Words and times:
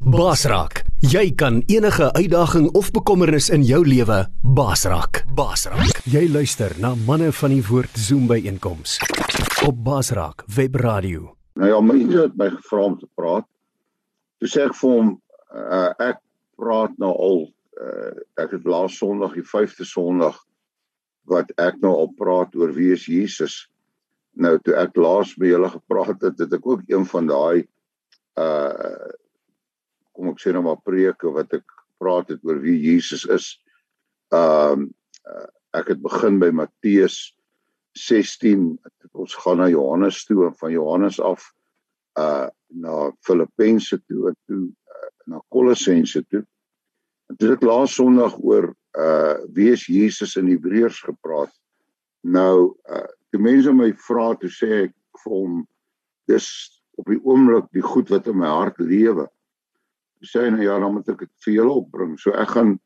Basraak, 0.00 0.80
jy 1.04 1.26
kan 1.36 1.58
enige 1.68 2.06
uitdaging 2.16 2.70
of 2.72 2.86
bekommernis 2.90 3.50
in 3.52 3.60
jou 3.68 3.82
lewe 3.84 4.22
basraak. 4.56 5.26
Basraak. 5.36 6.00
Jy 6.08 6.22
luister 6.32 6.72
na 6.80 6.94
manne 7.04 7.28
van 7.36 7.52
die 7.52 7.60
woord 7.60 8.00
Zoom 8.00 8.24
by 8.24 8.38
einkoms 8.48 8.96
op 9.68 9.76
Basraak 9.84 10.46
Web 10.56 10.80
Radio. 10.80 11.34
Nou 11.60 11.68
ja, 11.68 11.82
mense 11.84 12.16
het 12.16 12.40
my 12.40 12.48
gevra 12.54 12.86
om 12.88 12.96
te 12.96 13.10
praat. 13.12 13.44
Toe 14.40 14.48
sê 14.48 14.64
ek 14.70 14.78
vir 14.80 14.96
hom 14.96 15.12
uh, 15.52 15.92
ek 16.00 16.24
praat 16.56 16.96
nou 16.96 17.12
al 17.12 17.38
uh, 17.44 18.16
ek 18.40 18.56
het 18.56 18.64
laas 18.64 18.96
Sondag 18.96 19.36
die 19.36 19.44
5de 19.44 19.84
Sondag 19.84 20.40
wat 21.28 21.52
ek 21.60 21.76
nou 21.84 21.92
al 22.06 22.12
praat 22.16 22.56
oor 22.56 22.72
wie 22.72 22.94
is 22.96 23.04
Jesus. 23.04 23.66
Nou 24.32 24.56
toe 24.64 24.80
ek 24.80 24.96
laas 24.96 25.36
by 25.36 25.52
julle 25.52 25.74
gepraat 25.76 26.16
het, 26.24 26.40
het 26.40 26.56
ek 26.56 26.64
ook 26.64 26.88
een 26.88 27.04
van 27.04 27.34
daai 27.36 27.66
uh 28.40 29.18
kom 30.20 30.34
ek 30.34 30.42
sê 30.42 30.52
nou 30.52 30.66
maar 30.66 30.80
preke 30.84 31.32
wat 31.32 31.54
ek 31.56 31.64
praat 32.00 32.28
het 32.34 32.44
oor 32.44 32.60
wie 32.60 32.76
Jesus 32.76 33.24
is. 33.32 33.54
Ehm 34.36 34.90
uh, 35.24 35.48
ek 35.78 35.92
het 35.92 36.00
begin 36.02 36.40
by 36.42 36.48
Matteus 36.50 37.30
16 37.94 38.72
ons 39.14 39.34
gaan 39.38 39.60
na 39.62 39.68
Johannes 39.70 40.24
toe 40.26 40.48
en 40.48 40.56
van 40.58 40.72
Johannes 40.74 41.20
af 41.22 41.44
uh 42.18 42.48
na 42.70 43.10
Filippense 43.26 43.98
toe 44.06 44.30
en 44.30 44.36
toe 44.46 44.62
uh, 44.66 45.08
na 45.30 45.40
Kolossense 45.50 46.22
toe. 46.30 46.42
En 47.30 47.38
toe 47.38 47.54
ek 47.54 47.64
laas 47.66 47.94
Sondag 47.94 48.36
oor 48.42 48.72
uh 48.98 49.38
wie 49.54 49.70
is 49.72 49.86
Jesus 49.86 50.36
in 50.36 50.50
Hebreërs 50.50 51.00
gepraat. 51.06 51.54
Nou 52.26 52.74
uh 52.90 53.08
die 53.30 53.42
mense 53.42 53.72
my 53.72 53.92
vra 54.08 54.32
toe 54.38 54.50
sê 54.50 54.70
ek 54.88 54.94
vir 55.22 55.34
hom 55.36 55.60
dis 56.30 56.48
op 56.98 57.06
die 57.10 57.20
oomblik 57.22 57.70
die 57.74 57.84
goed 57.86 58.10
wat 58.10 58.26
in 58.30 58.40
my 58.42 58.50
hart 58.50 58.82
lewe 58.82 59.30
sê 60.26 60.50
nou 60.50 60.62
ja, 60.62 60.78
dan 60.78 60.94
moet 60.94 61.08
ek 61.08 61.24
dit 61.24 61.32
vir 61.44 61.54
julle 61.54 61.76
opbring. 61.82 62.16
So 62.20 62.32
ek 62.36 62.54
gaan 62.56 62.76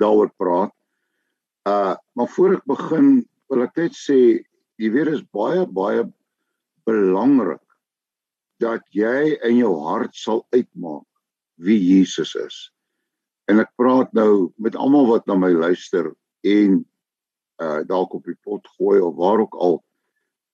daaroor 0.00 0.32
praat. 0.36 0.74
Uh 1.68 1.96
maar 2.16 2.28
voor 2.32 2.56
ek 2.56 2.64
begin, 2.68 3.08
wil 3.50 3.64
ek 3.66 3.76
net 3.76 3.96
sê 3.96 4.18
jy 4.80 4.90
weet 4.92 5.12
is 5.14 5.24
baie 5.34 5.64
baie 5.66 6.04
belangrik 6.86 7.62
dat 8.62 8.84
jy 8.94 9.36
in 9.44 9.58
jou 9.60 9.74
hart 9.84 10.14
sal 10.16 10.46
uitmaak 10.54 11.04
wie 11.60 11.78
Jesus 11.80 12.34
is. 12.38 12.56
En 13.48 13.60
ek 13.60 13.72
praat 13.78 14.12
nou 14.16 14.52
met 14.60 14.76
almal 14.76 15.08
wat 15.10 15.26
na 15.26 15.36
my 15.38 15.52
luister 15.52 16.12
en 16.44 16.80
uh 17.62 17.80
dalk 17.88 18.14
op 18.16 18.24
die 18.28 18.38
pot 18.44 18.66
gooi 18.76 19.00
of 19.00 19.16
waar 19.16 19.44
ook 19.44 19.56
al. 19.56 19.78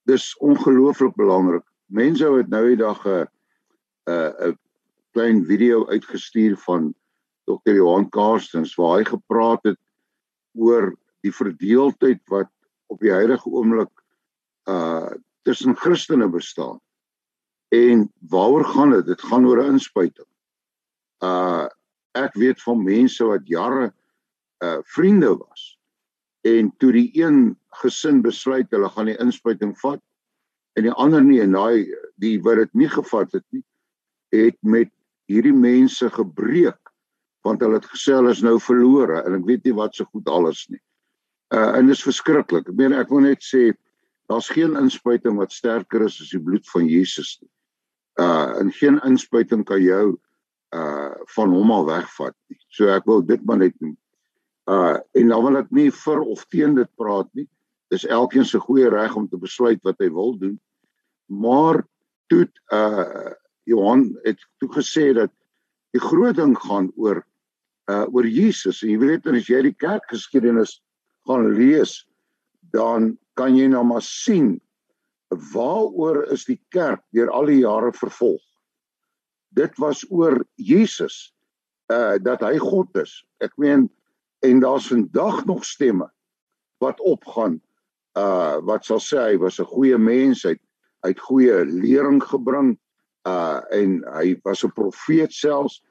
Dis 0.06 0.33
ongelooflik 0.39 1.14
belangrik. 1.19 1.64
Mense 1.86 2.28
wat 2.30 2.50
nou 2.50 2.67
die 2.69 2.78
dag 2.78 3.06
'n 3.06 3.27
'n 4.08 4.58
klein 5.12 5.44
video 5.44 5.86
uitgestuur 5.88 6.56
van 6.64 6.92
Dr. 7.44 7.74
Johan 7.77 8.08
Karstens 8.08 8.74
waar 8.78 8.98
hy 8.98 9.05
gepraat 9.08 9.64
het 9.68 9.80
oor 10.56 10.92
die 11.22 11.32
verdeeldheid 11.34 12.22
wat 12.32 12.50
op 12.92 13.00
die 13.00 13.12
huidige 13.12 13.50
oomblik 13.50 13.92
uh 14.70 15.12
tussen 15.42 15.74
Christene 15.74 16.28
bestaan. 16.30 16.77
En 17.74 18.05
waaroor 18.30 18.64
gaan 18.64 18.92
dit? 18.94 19.06
Dit 19.06 19.22
gaan 19.27 19.46
oor 19.46 19.58
'n 19.58 19.72
inspuiting. 19.74 20.28
Uh 21.18 21.66
ek 22.14 22.34
weet 22.38 22.62
van 22.62 22.84
mense 22.84 23.24
wat 23.24 23.48
jare 23.48 23.92
uh 24.62 24.78
vriende 24.84 25.36
was 25.36 25.78
en 26.42 26.72
toe 26.77 26.92
die 26.92 27.10
een 27.14 27.58
gesin 27.83 28.22
besluit 28.22 28.70
hulle 28.70 28.88
gaan 28.88 29.10
die 29.10 29.18
inspuiting 29.18 29.74
vat 29.80 30.00
en 30.78 30.86
die 30.86 30.94
ander 31.05 31.22
nie 31.22 31.40
en 31.42 31.55
daai 31.55 31.86
die 32.22 32.38
wat 32.42 32.62
dit 32.62 32.74
nie 32.74 32.88
gevat 32.88 33.33
het 33.33 33.46
nie 33.50 33.64
het 34.33 34.56
met 34.60 34.90
hierdie 35.31 35.55
mense 35.55 36.09
gebreek 36.11 36.78
want 37.42 37.62
hulle 37.62 37.81
het 37.81 37.89
gesê 37.91 38.15
hulle 38.15 38.33
is 38.34 38.42
nou 38.45 38.59
verlore 38.62 39.23
en 39.27 39.39
ek 39.41 39.47
weet 39.47 39.64
nie 39.67 39.75
wat 39.75 39.97
so 39.98 40.06
goed 40.11 40.29
alles 40.31 40.67
nie. 40.70 40.81
Uh 41.55 41.75
en 41.77 41.89
dit 41.91 41.97
is 41.97 42.05
verskriklik. 42.06 42.69
Ek 42.70 42.79
meen 42.79 42.95
ek 42.97 43.11
wil 43.11 43.25
net 43.27 43.42
sê 43.45 43.73
daar's 44.30 44.48
geen 44.48 44.79
inspuiting 44.79 45.36
wat 45.41 45.52
sterker 45.52 46.07
is 46.07 46.20
as 46.23 46.30
die 46.33 46.41
bloed 46.42 46.67
van 46.73 46.86
Jesus 46.89 47.35
nie. 47.42 47.51
Uh 48.23 48.61
en 48.63 48.70
geen 48.79 49.01
inspuiting 49.08 49.67
kan 49.69 49.83
jou 49.83 50.14
uh 50.73 51.11
van 51.35 51.52
hom 51.52 51.75
al 51.75 51.89
wegvat 51.91 52.36
nie. 52.48 52.61
So 52.70 52.89
ek 52.95 53.11
wil 53.11 53.27
dit 53.27 53.42
maar 53.45 53.61
net 53.64 53.75
noem. 53.80 53.96
Uh 54.70 54.98
en 55.19 55.35
dan 55.35 55.45
wil 55.48 55.61
ek 55.64 55.75
nie 55.75 55.91
vir 55.91 56.23
of 56.23 56.46
teen 56.55 56.79
dit 56.79 56.91
praat 56.96 57.29
nie. 57.35 57.48
Dis 57.92 58.07
elkeen 58.07 58.46
se 58.48 58.63
goeie 58.63 58.89
reg 58.89 59.17
om 59.19 59.27
te 59.29 59.36
besluit 59.36 59.83
wat 59.85 59.98
hy 60.01 60.08
wil 60.14 60.36
doen. 60.39 60.57
Maar 61.27 61.83
toe 62.30 62.46
uh 62.73 63.35
Johan 63.64 64.08
het 64.24 64.40
toe 64.58 64.68
gesê 64.73 65.12
dat 65.14 65.30
die 65.92 66.00
groot 66.00 66.36
ding 66.36 66.56
gaan 66.58 66.90
oor 66.96 67.23
uh 67.90 68.06
oor 68.14 68.27
Jesus. 68.27 68.83
En 68.83 68.92
jy 68.95 68.98
weet 68.98 69.27
as 69.27 69.48
jy 69.50 69.62
die 69.67 69.77
kerkgeskiedenis 69.77 70.78
gaan 71.28 71.50
lees, 71.56 72.02
dan 72.72 73.17
kan 73.39 73.56
jy 73.56 73.68
nou 73.70 73.84
maar 73.86 74.05
sien 74.05 74.56
waaroor 75.52 76.27
is 76.33 76.45
die 76.45 76.61
kerk 76.74 77.02
deur 77.17 77.30
al 77.33 77.48
die 77.48 77.62
jare 77.62 77.92
vervolg. 77.96 78.42
Dit 79.56 79.77
was 79.80 80.05
oor 80.11 80.42
Jesus 80.56 81.33
uh 81.92 82.18
dat 82.22 82.45
hy 82.45 82.56
God 82.62 82.95
is. 83.02 83.22
Ek 83.45 83.52
meen 83.61 83.89
en 84.42 84.62
daar's 84.62 84.89
vandag 84.90 85.45
nog 85.46 85.64
stemme 85.64 86.08
wat 86.83 87.01
opgaan 87.01 87.61
uh 88.18 88.58
wat 88.67 88.84
sal 88.84 89.01
sê 89.01 89.33
hy 89.33 89.36
was 89.40 89.61
'n 89.61 89.68
goeie 89.70 89.98
mens, 89.98 90.45
hy 90.45 90.56
het 91.02 91.20
goeie 91.20 91.64
lering 91.64 92.22
gebring 92.22 92.77
uh 93.28 93.60
en 93.70 94.02
hy 94.16 94.36
was 94.42 94.64
'n 94.64 94.72
profeet 94.72 95.33
selfs 95.33 95.83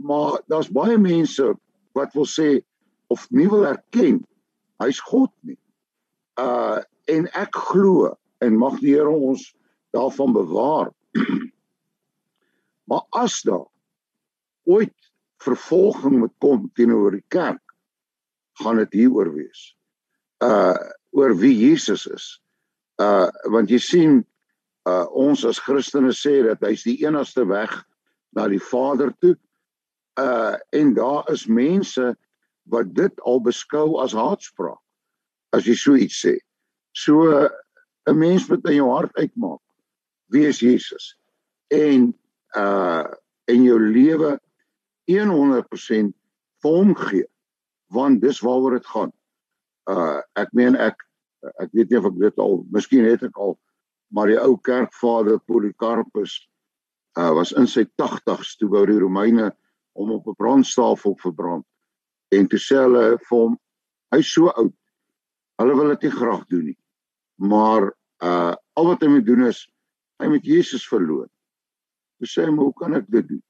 maar 0.00 0.40
daar's 0.46 0.70
baie 0.72 0.98
mense 0.98 1.54
wat 1.92 2.12
wil 2.12 2.26
sê 2.26 2.60
of 3.06 3.26
nie 3.30 3.48
wil 3.48 3.66
erken 3.66 4.20
hy's 4.80 5.00
God 5.10 5.32
nie. 5.44 5.58
Uh 6.40 6.80
en 7.10 7.26
ek 7.34 7.56
glo 7.72 8.12
en 8.38 8.58
mag 8.60 8.76
die 8.80 8.94
Here 8.94 9.10
ons 9.10 9.48
daarvan 9.96 10.32
bewaar. 10.32 10.92
maar 12.88 13.02
as 13.18 13.40
daar 13.42 13.66
ooit 14.70 14.94
vervolging 15.42 16.20
moet 16.20 16.34
kom 16.38 16.68
teenoor 16.78 17.16
die 17.16 17.24
kerk, 17.32 17.62
gaan 18.62 18.78
dit 18.84 19.00
hieroor 19.02 19.32
wees. 19.34 19.72
Uh 20.44 20.78
oor 21.10 21.34
wie 21.34 21.56
Jesus 21.56 22.06
is. 22.06 22.26
Uh 23.02 23.28
want 23.50 23.72
jy 23.72 23.80
sien 23.82 24.20
uh 24.88 25.06
ons 25.12 25.44
as 25.44 25.60
Christene 25.60 26.12
sê 26.16 26.40
dat 26.46 26.62
hy's 26.64 26.84
die 26.86 27.00
enigste 27.04 27.44
weg 27.48 27.72
na 28.36 28.46
die 28.48 28.62
Vader 28.62 29.12
toe. 29.20 29.36
Uh 30.20 30.56
en 30.76 30.94
daar 30.94 31.28
is 31.32 31.46
mense 31.46 32.14
wat 32.70 32.94
dit 32.94 33.20
al 33.26 33.40
beskou 33.44 34.00
as 34.00 34.14
haatspraak 34.16 34.80
as 35.56 35.66
jy 35.66 35.74
so 35.74 35.96
iets 35.98 36.20
sê. 36.24 36.38
So 36.92 37.48
'n 38.08 38.18
mens 38.18 38.48
moet 38.48 38.64
in 38.68 38.80
jou 38.80 38.90
hart 38.90 39.16
uitmaak 39.16 39.60
wie 40.30 40.46
is 40.46 40.60
Jesus 40.60 41.16
en 41.68 42.14
uh 42.56 43.04
in 43.50 43.64
jou 43.66 43.78
lewe 43.78 44.38
100% 45.10 46.14
vir 46.62 46.76
hom 46.76 46.94
gee 46.94 47.26
want 47.90 48.22
dis 48.22 48.38
waaroor 48.40 48.78
dit 48.78 48.86
gaan. 48.86 49.12
Uh 49.90 50.22
ek 50.38 50.52
meen 50.54 50.76
ek 50.76 51.02
ek 51.58 51.72
weet 51.72 51.90
nie 51.90 51.98
of 51.98 52.06
ek 52.10 52.18
dit 52.20 52.38
al 52.38 52.60
miskien 52.70 53.04
het 53.04 53.22
ek 53.26 53.38
al 53.38 53.56
maar 54.14 54.30
die 54.30 54.38
ou 54.40 54.56
kerkvader 54.58 55.38
Polycarpus 55.46 56.36
uh, 57.18 57.30
was 57.36 57.52
in 57.52 57.68
sy 57.70 57.84
80's 58.00 58.56
toe 58.58 58.68
wou 58.70 58.84
die 58.88 58.98
Romeine 59.00 59.50
hom 59.98 60.12
op 60.16 60.28
'n 60.28 60.38
brandstafel 60.38 61.16
verbrand. 61.22 61.66
En 62.30 62.46
toe 62.46 62.58
sê 62.58 62.78
hulle 62.78 63.18
vir 63.18 63.36
hom 63.38 63.58
hy's 64.14 64.32
so 64.32 64.48
oud. 64.48 64.74
Hulle 65.58 65.76
wil 65.76 65.94
dit 65.94 66.02
nie 66.02 66.16
graag 66.18 66.46
doen 66.46 66.64
nie. 66.64 66.78
Maar 67.36 67.92
uh 68.22 68.54
al 68.76 68.86
wat 68.86 69.02
hy 69.02 69.08
moet 69.08 69.26
doen 69.26 69.46
is 69.46 69.66
hy 70.20 70.28
moet 70.28 70.44
Jesus 70.44 70.86
verloon 70.88 71.28
toe 72.18 72.28
sê 72.28 72.44
hy 72.44 72.50
maar 72.52 72.68
hoe 72.68 72.76
kan 72.76 72.94
ek 72.94 73.06
dit 73.08 73.28
doen? 73.28 73.42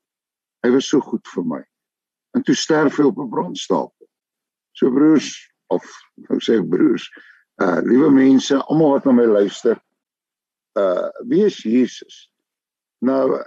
Hy 0.63 0.71
was 0.71 0.87
so 0.87 1.01
goed 1.01 1.27
vir 1.35 1.45
my. 1.45 1.63
En 2.35 2.43
toe 2.43 2.55
sterf 2.55 2.99
hy 2.99 3.05
op 3.05 3.19
'n 3.19 3.31
brandstapel 3.31 4.01
so 4.73 4.91
broers 4.91 5.29
of 5.75 5.85
nou 6.29 6.39
sê 6.43 6.59
ek 6.61 6.69
broers 6.71 7.07
uh 7.63 7.81
liewe 7.85 8.11
mense 8.15 8.57
almal 8.63 8.97
wat 8.97 9.07
na 9.09 9.15
my 9.17 9.27
luister 9.29 9.79
uh 10.81 11.09
wie 11.29 11.45
is 11.47 11.61
Jesus? 11.65 12.29
Nou 13.01 13.41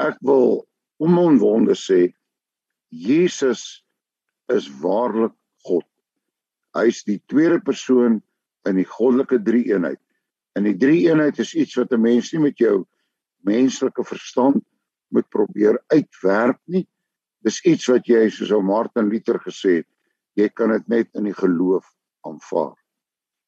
ek 0.00 0.18
wil 0.26 0.64
onomwonde 1.00 1.76
sê 1.78 2.10
Jesus 2.90 3.82
is 4.50 4.66
waarlik 4.82 5.34
God. 5.66 5.86
Hy's 6.74 7.02
die 7.06 7.20
tweede 7.30 7.60
persoon 7.62 8.20
in 8.68 8.78
die 8.78 8.86
goddelike 8.88 9.38
drie-eenheid. 9.46 10.00
En 10.58 10.66
die 10.66 10.76
drie-eenheid 10.76 11.38
is 11.42 11.54
iets 11.54 11.76
wat 11.78 11.92
'n 11.92 12.02
mens 12.02 12.32
nie 12.32 12.42
met 12.42 12.58
jou 12.58 12.86
menslike 13.46 14.04
verstand 14.04 14.64
moet 15.08 15.28
probeer 15.28 15.78
uitwerk 15.88 16.58
nie. 16.66 16.86
Dis 17.44 17.62
iets 17.64 17.86
wat 17.88 18.06
jy 18.06 18.28
soos 18.28 18.52
ou 18.52 18.62
Martin 18.62 19.08
Luther 19.08 19.38
gesê 19.40 19.80
het, 19.80 19.88
jy 20.36 20.48
kan 20.48 20.70
dit 20.70 20.88
net 20.88 21.08
in 21.14 21.24
die 21.24 21.36
geloof 21.36 21.86
aanvaar. 22.26 22.76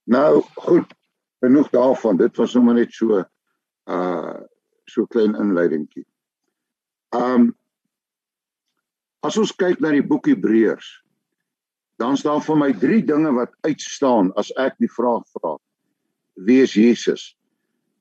Nou 0.07 0.43
goed, 0.57 0.95
genoeg 1.43 1.71
daarvan. 1.75 2.21
Dit 2.21 2.39
was 2.41 2.55
nou 2.55 2.65
maar 2.65 2.81
net 2.81 2.95
so 2.95 3.23
uh 3.91 4.41
so 4.91 5.07
klein 5.07 5.35
inleidingkie. 5.39 6.07
Um 7.15 7.53
As 9.23 9.39
ons 9.39 9.53
kyk 9.55 9.79
na 9.79 9.93
die 9.95 10.03
boek 10.03 10.27
Hebreërs, 10.27 10.87
dan 12.03 12.17
staan 12.19 12.43
vir 12.43 12.57
my 12.59 12.73
drie 12.75 13.03
dinge 13.07 13.31
wat 13.37 13.53
uitstaan 13.63 14.33
as 14.41 14.51
ek 14.59 14.75
die 14.83 14.91
vraag 14.91 15.23
vra. 15.37 15.55
Wie 16.43 16.59
is 16.65 16.75
Jesus? 16.75 17.29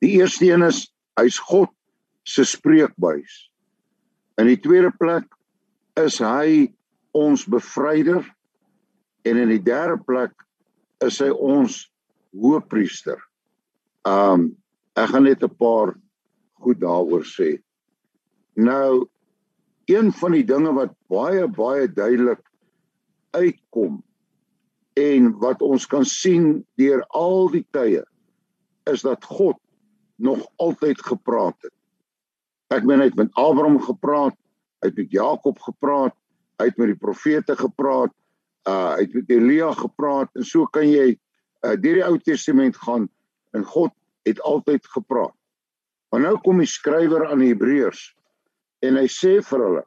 Die 0.02 0.16
eerste 0.18 0.50
een 0.50 0.66
is 0.66 0.88
hy's 1.20 1.38
God 1.52 1.70
se 2.26 2.46
spreekbuis. 2.48 3.36
In 4.42 4.50
die 4.50 4.58
tweede 4.58 4.90
plek 4.98 5.28
is 6.02 6.18
hy 6.24 6.72
ons 7.14 7.46
bevryder 7.46 8.26
en 9.30 9.38
in 9.38 9.52
die 9.54 9.62
derde 9.62 10.00
plek 10.02 10.34
is 11.06 11.20
hy 11.22 11.30
ons 11.30 11.84
hoëpriester. 12.34 13.20
Um 14.08 14.56
ek 14.96 15.10
gaan 15.14 15.24
net 15.24 15.44
'n 15.44 15.56
paar 15.56 15.96
goed 16.62 16.80
daaroor 16.80 17.26
sê. 17.26 17.62
Nou 18.56 19.08
een 19.86 20.12
van 20.12 20.32
die 20.32 20.46
dinge 20.46 20.74
wat 20.74 20.94
baie 21.10 21.48
baie 21.48 21.88
duidelik 21.88 22.42
uitkom 23.32 24.04
en 24.94 25.32
wat 25.40 25.62
ons 25.62 25.86
kan 25.88 26.06
sien 26.06 26.66
deur 26.76 27.04
al 27.08 27.50
die 27.52 27.66
tye 27.72 28.04
is 28.92 29.02
dat 29.02 29.24
God 29.26 29.58
nog 30.22 30.46
altyd 30.56 31.02
gepraat 31.02 31.58
het. 31.62 31.74
Ek 32.72 32.86
meen 32.88 33.02
hy 33.02 33.10
het 33.10 33.20
met 33.20 33.34
Abraham 33.40 33.80
gepraat, 33.82 34.36
hy 34.82 34.92
het 34.92 34.98
met 34.98 35.12
Jakob 35.12 35.60
gepraat, 35.60 36.16
hy 36.60 36.70
het 36.70 36.78
met 36.78 36.94
die 36.94 37.00
profete 37.00 37.56
gepraat, 37.58 38.14
uh 38.70 38.94
hy 38.96 39.08
het 39.08 39.14
met 39.18 39.34
Elia 39.34 39.72
gepraat 39.74 40.30
en 40.38 40.46
so 40.46 40.68
kan 40.70 40.88
jy 40.88 41.16
uh 41.66 41.76
deur 41.76 42.00
die 42.00 42.06
Ou 42.06 42.18
Testament 42.20 42.78
gaan 42.78 43.10
en 43.58 43.64
God 43.68 43.94
het 44.28 44.42
altyd 44.48 44.86
gepraat. 44.94 45.36
Maar 46.12 46.26
nou 46.28 46.36
kom 46.44 46.60
die 46.60 46.70
skrywer 46.70 47.28
aan 47.30 47.44
die 47.44 47.54
Hebreërs 47.54 48.12
en 48.86 48.98
hy 49.00 49.08
sê 49.12 49.38
vir 49.46 49.64
hulle 49.66 49.86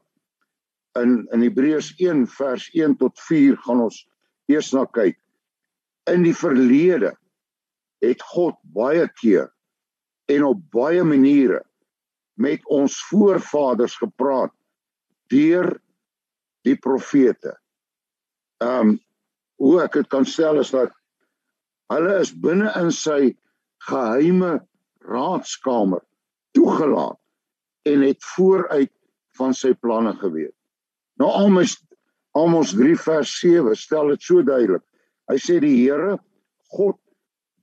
in 1.00 1.16
in 1.34 1.42
Hebreërs 1.42 1.92
1 1.98 2.26
vers 2.36 2.68
1 2.72 2.96
tot 3.00 3.18
4 3.26 3.58
gaan 3.66 3.84
ons 3.88 4.00
eers 4.50 4.70
na 4.76 4.84
kyk. 4.86 5.18
In 6.10 6.24
die 6.26 6.36
verlede 6.36 7.14
het 8.04 8.22
God 8.34 8.58
baie 8.76 9.06
keer 9.20 9.48
en 10.30 10.46
op 10.48 10.60
baie 10.72 11.04
maniere 11.04 11.62
met 12.40 12.64
ons 12.72 12.96
voorvaders 13.10 13.96
gepraat 14.00 14.52
deur 15.32 15.74
die 16.64 16.76
profete. 16.76 17.56
Ehm 18.62 18.94
um, 18.94 19.00
hoe 19.62 19.78
ek 19.84 19.94
dit 20.00 20.08
kan 20.10 20.24
stel 20.26 20.58
is 20.60 20.72
dat 20.74 20.90
hulle 21.92 22.16
is 22.20 22.32
binne 22.42 22.72
in 22.80 22.90
sy 22.92 23.34
geheime 23.88 24.58
raadskamer 25.04 26.02
toegelaat 26.56 27.18
en 27.84 28.04
het 28.06 28.24
vooruit 28.34 28.92
van 29.38 29.54
sy 29.54 29.74
planne 29.74 30.14
geweet. 30.20 30.54
Nou 31.20 31.30
Amos 31.44 31.76
Amos 32.34 32.72
3 32.74 32.96
vers 32.98 33.30
7 33.38 33.76
stel 33.78 34.08
dit 34.10 34.22
so 34.22 34.42
duidelik. 34.42 34.82
Hy 35.30 35.36
sê 35.38 35.60
die 35.62 35.76
Here 35.76 36.16
God 36.74 36.98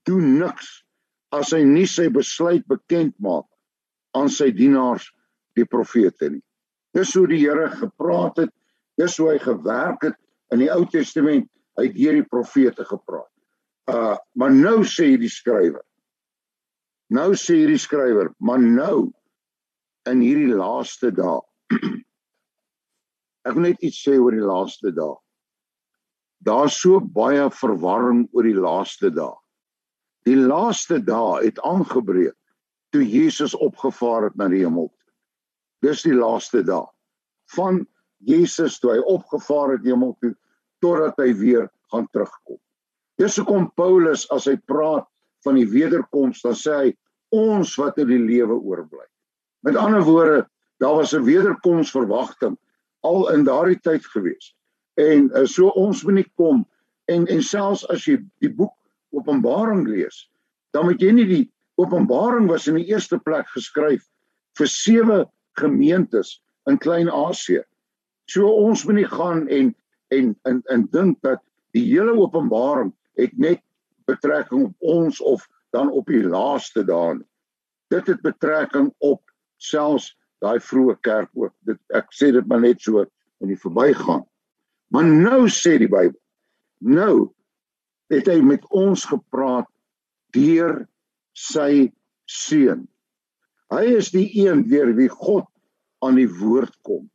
doen 0.07 0.37
niks 0.39 0.69
as 1.35 1.51
hy 1.55 1.63
nie 1.67 1.87
sy 1.89 2.07
besluit 2.13 2.63
bekend 2.71 3.11
maak 3.19 3.47
aan 4.15 4.31
sy 4.31 4.49
dienaars 4.55 5.09
die 5.59 5.67
profete 5.67 6.29
nie. 6.31 6.43
Dis 6.95 7.13
hoe 7.15 7.27
die 7.27 7.41
Here 7.43 7.67
gepraat 7.73 8.39
het, 8.45 8.53
dis 8.99 9.17
hoe 9.19 9.33
hy 9.33 9.37
gewerk 9.43 10.07
het 10.07 10.17
in 10.55 10.63
die 10.63 10.71
Ou 10.71 10.83
Testament, 10.91 11.47
hy 11.79 11.87
het 11.87 11.95
deur 11.95 12.17
die 12.19 12.27
profete 12.27 12.87
gepraat. 12.87 13.29
Uh 13.91 14.15
maar 14.39 14.55
nou 14.55 14.81
sê 14.87 15.13
die 15.19 15.31
skrywer. 15.31 15.83
Nou 17.11 17.33
sê 17.35 17.57
hierdie 17.59 17.81
skrywer, 17.81 18.31
maar 18.39 18.61
nou 18.61 19.11
in 20.07 20.21
hierdie 20.23 20.55
laaste 20.55 21.11
dae 21.15 21.41
Ek 23.47 23.55
wil 23.57 23.65
net 23.71 23.81
iets 23.81 23.99
sê 24.05 24.17
oor 24.21 24.35
die 24.35 24.45
laaste 24.45 24.91
dae. 24.93 25.15
Daar's 26.45 26.77
so 26.77 26.99
baie 27.01 27.47
verwarring 27.57 28.27
oor 28.35 28.45
die 28.45 28.57
laaste 28.57 29.09
dae. 29.13 29.33
Die 30.29 30.37
laaste 30.37 30.99
dae 31.01 31.39
het 31.41 31.61
aangebreek 31.65 32.37
toe 32.93 33.01
Jesus 33.01 33.55
opgevaar 33.57 34.27
het 34.27 34.37
na 34.37 34.49
die 34.51 34.61
hemel. 34.61 34.91
Dis 35.81 36.03
die 36.05 36.13
laaste 36.13 36.61
dae. 36.67 36.85
Van 37.55 37.81
Jesus 38.29 38.77
toe 38.79 38.93
hy 38.93 39.01
opgevaar 39.09 39.75
het 39.77 39.87
hemel 39.87 40.13
toe 40.21 40.35
totdat 40.83 41.17
hy 41.21 41.31
weer 41.39 41.69
gaan 41.93 42.05
terugkom. 42.13 42.59
Dis 43.17 43.37
hoekom 43.41 43.69
Paulus 43.77 44.27
as 44.33 44.45
hy 44.49 44.55
praat 44.69 45.07
van 45.45 45.57
die 45.57 45.67
wederkoms 45.69 46.43
dan 46.45 46.57
sê 46.57 46.77
hy 46.77 46.91
ons 47.31 47.75
wat 47.79 47.97
in 48.01 48.09
die 48.11 48.21
lewe 48.21 48.57
oorbly. 48.59 49.05
Met 49.65 49.77
ander 49.79 50.03
woorde, 50.03 50.45
daar 50.81 50.95
was 50.95 51.13
'n 51.13 51.23
wederkomsverwagting 51.23 52.57
al 53.01 53.29
in 53.31 53.43
daardie 53.43 53.79
tyd 53.79 54.05
gewees. 54.05 54.55
En 54.93 55.29
uh, 55.33 55.45
so 55.45 55.67
ons 55.67 56.03
moet 56.03 56.13
nie 56.13 56.31
kom 56.35 56.65
en 57.05 57.27
en 57.27 57.41
selfs 57.41 57.87
as 57.89 58.05
jy 58.05 58.19
die 58.39 58.53
boek 58.53 58.73
Openbaring 59.11 59.87
lees, 59.87 60.29
dan 60.71 60.85
moet 60.85 61.01
jy 61.01 61.11
nie 61.11 61.27
die 61.27 61.51
Openbaring 61.75 62.47
was 62.47 62.67
in 62.67 62.77
die 62.79 62.87
eerste 62.87 63.19
plek 63.19 63.47
geskryf 63.51 64.05
vir 64.59 64.67
sewe 64.67 65.17
gemeentes 65.59 66.37
in 66.69 66.77
Klein-Asië. 66.77 67.63
So 68.31 68.47
ons 68.47 68.85
moet 68.85 69.01
nie 69.01 69.09
gaan 69.11 69.47
en 69.47 69.75
en 70.11 70.35
en 70.47 70.61
en 70.71 70.87
dink 70.91 71.19
dat 71.21 71.41
die 71.75 71.83
hele 71.87 72.15
Openbaring 72.19 72.93
het 73.19 73.35
net 73.37 73.61
betrekking 74.07 74.65
op 74.69 74.75
ons 74.79 75.21
of 75.21 75.47
dan 75.75 75.91
op 75.91 76.09
die 76.11 76.23
laaste 76.23 76.83
dae. 76.87 77.19
Dit 77.91 78.07
het 78.07 78.21
betrekking 78.23 78.91
op 78.99 79.23
selfs 79.61 80.11
daai 80.41 80.59
vroeë 80.63 80.97
kerk 81.05 81.29
ook. 81.37 81.53
Dit 81.67 81.79
ek 81.95 82.11
sê 82.15 82.31
dit 82.35 82.47
maar 82.47 82.63
net 82.63 82.81
so 82.81 83.03
in 83.41 83.51
die 83.51 83.59
verbygaan. 83.59 84.23
Maar 84.91 85.07
nou 85.07 85.45
sê 85.49 85.77
die 85.79 85.89
Bybel, 85.91 86.17
nou 86.83 87.31
het 88.11 88.27
hy 88.27 88.41
met 88.43 88.65
ons 88.75 89.05
gepraat 89.07 89.69
deur 90.35 90.83
sy 91.37 91.91
seun. 92.27 92.87
Hy 93.71 93.85
is 93.95 94.11
die 94.11 94.27
een 94.35 94.65
deur 94.67 94.91
wie 94.97 95.09
God 95.11 95.47
aan 96.03 96.17
die 96.19 96.27
woord 96.27 96.73
kom. 96.83 97.05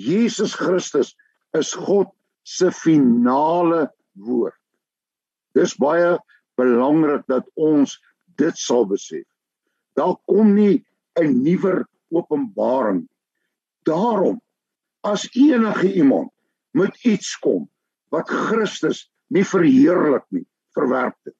Jesus 0.00 0.54
Christus 0.56 1.12
is 1.56 1.74
God 1.76 2.08
se 2.48 2.70
finale 2.72 3.90
woord. 4.16 4.56
Dis 5.52 5.74
baie 5.76 6.16
belangrik 6.62 7.26
dat 7.30 7.48
ons 7.54 7.98
dit 8.40 8.58
sal 8.58 8.86
besef. 8.88 9.26
Daar 9.98 10.16
kom 10.30 10.54
nie 10.54 10.84
'n 11.20 11.42
nuwer 11.42 11.86
openbaring. 12.10 13.08
Daarom 13.84 14.40
as 15.00 15.28
enige 15.34 15.92
iemand 15.92 16.30
met 16.70 17.04
iets 17.04 17.38
kom 17.38 17.68
wat 18.08 18.28
Christus 18.28 19.10
nie 19.26 19.44
verheerlik 19.44 20.24
nie, 20.28 20.46
verwerp 20.76 21.16
dit. 21.24 21.36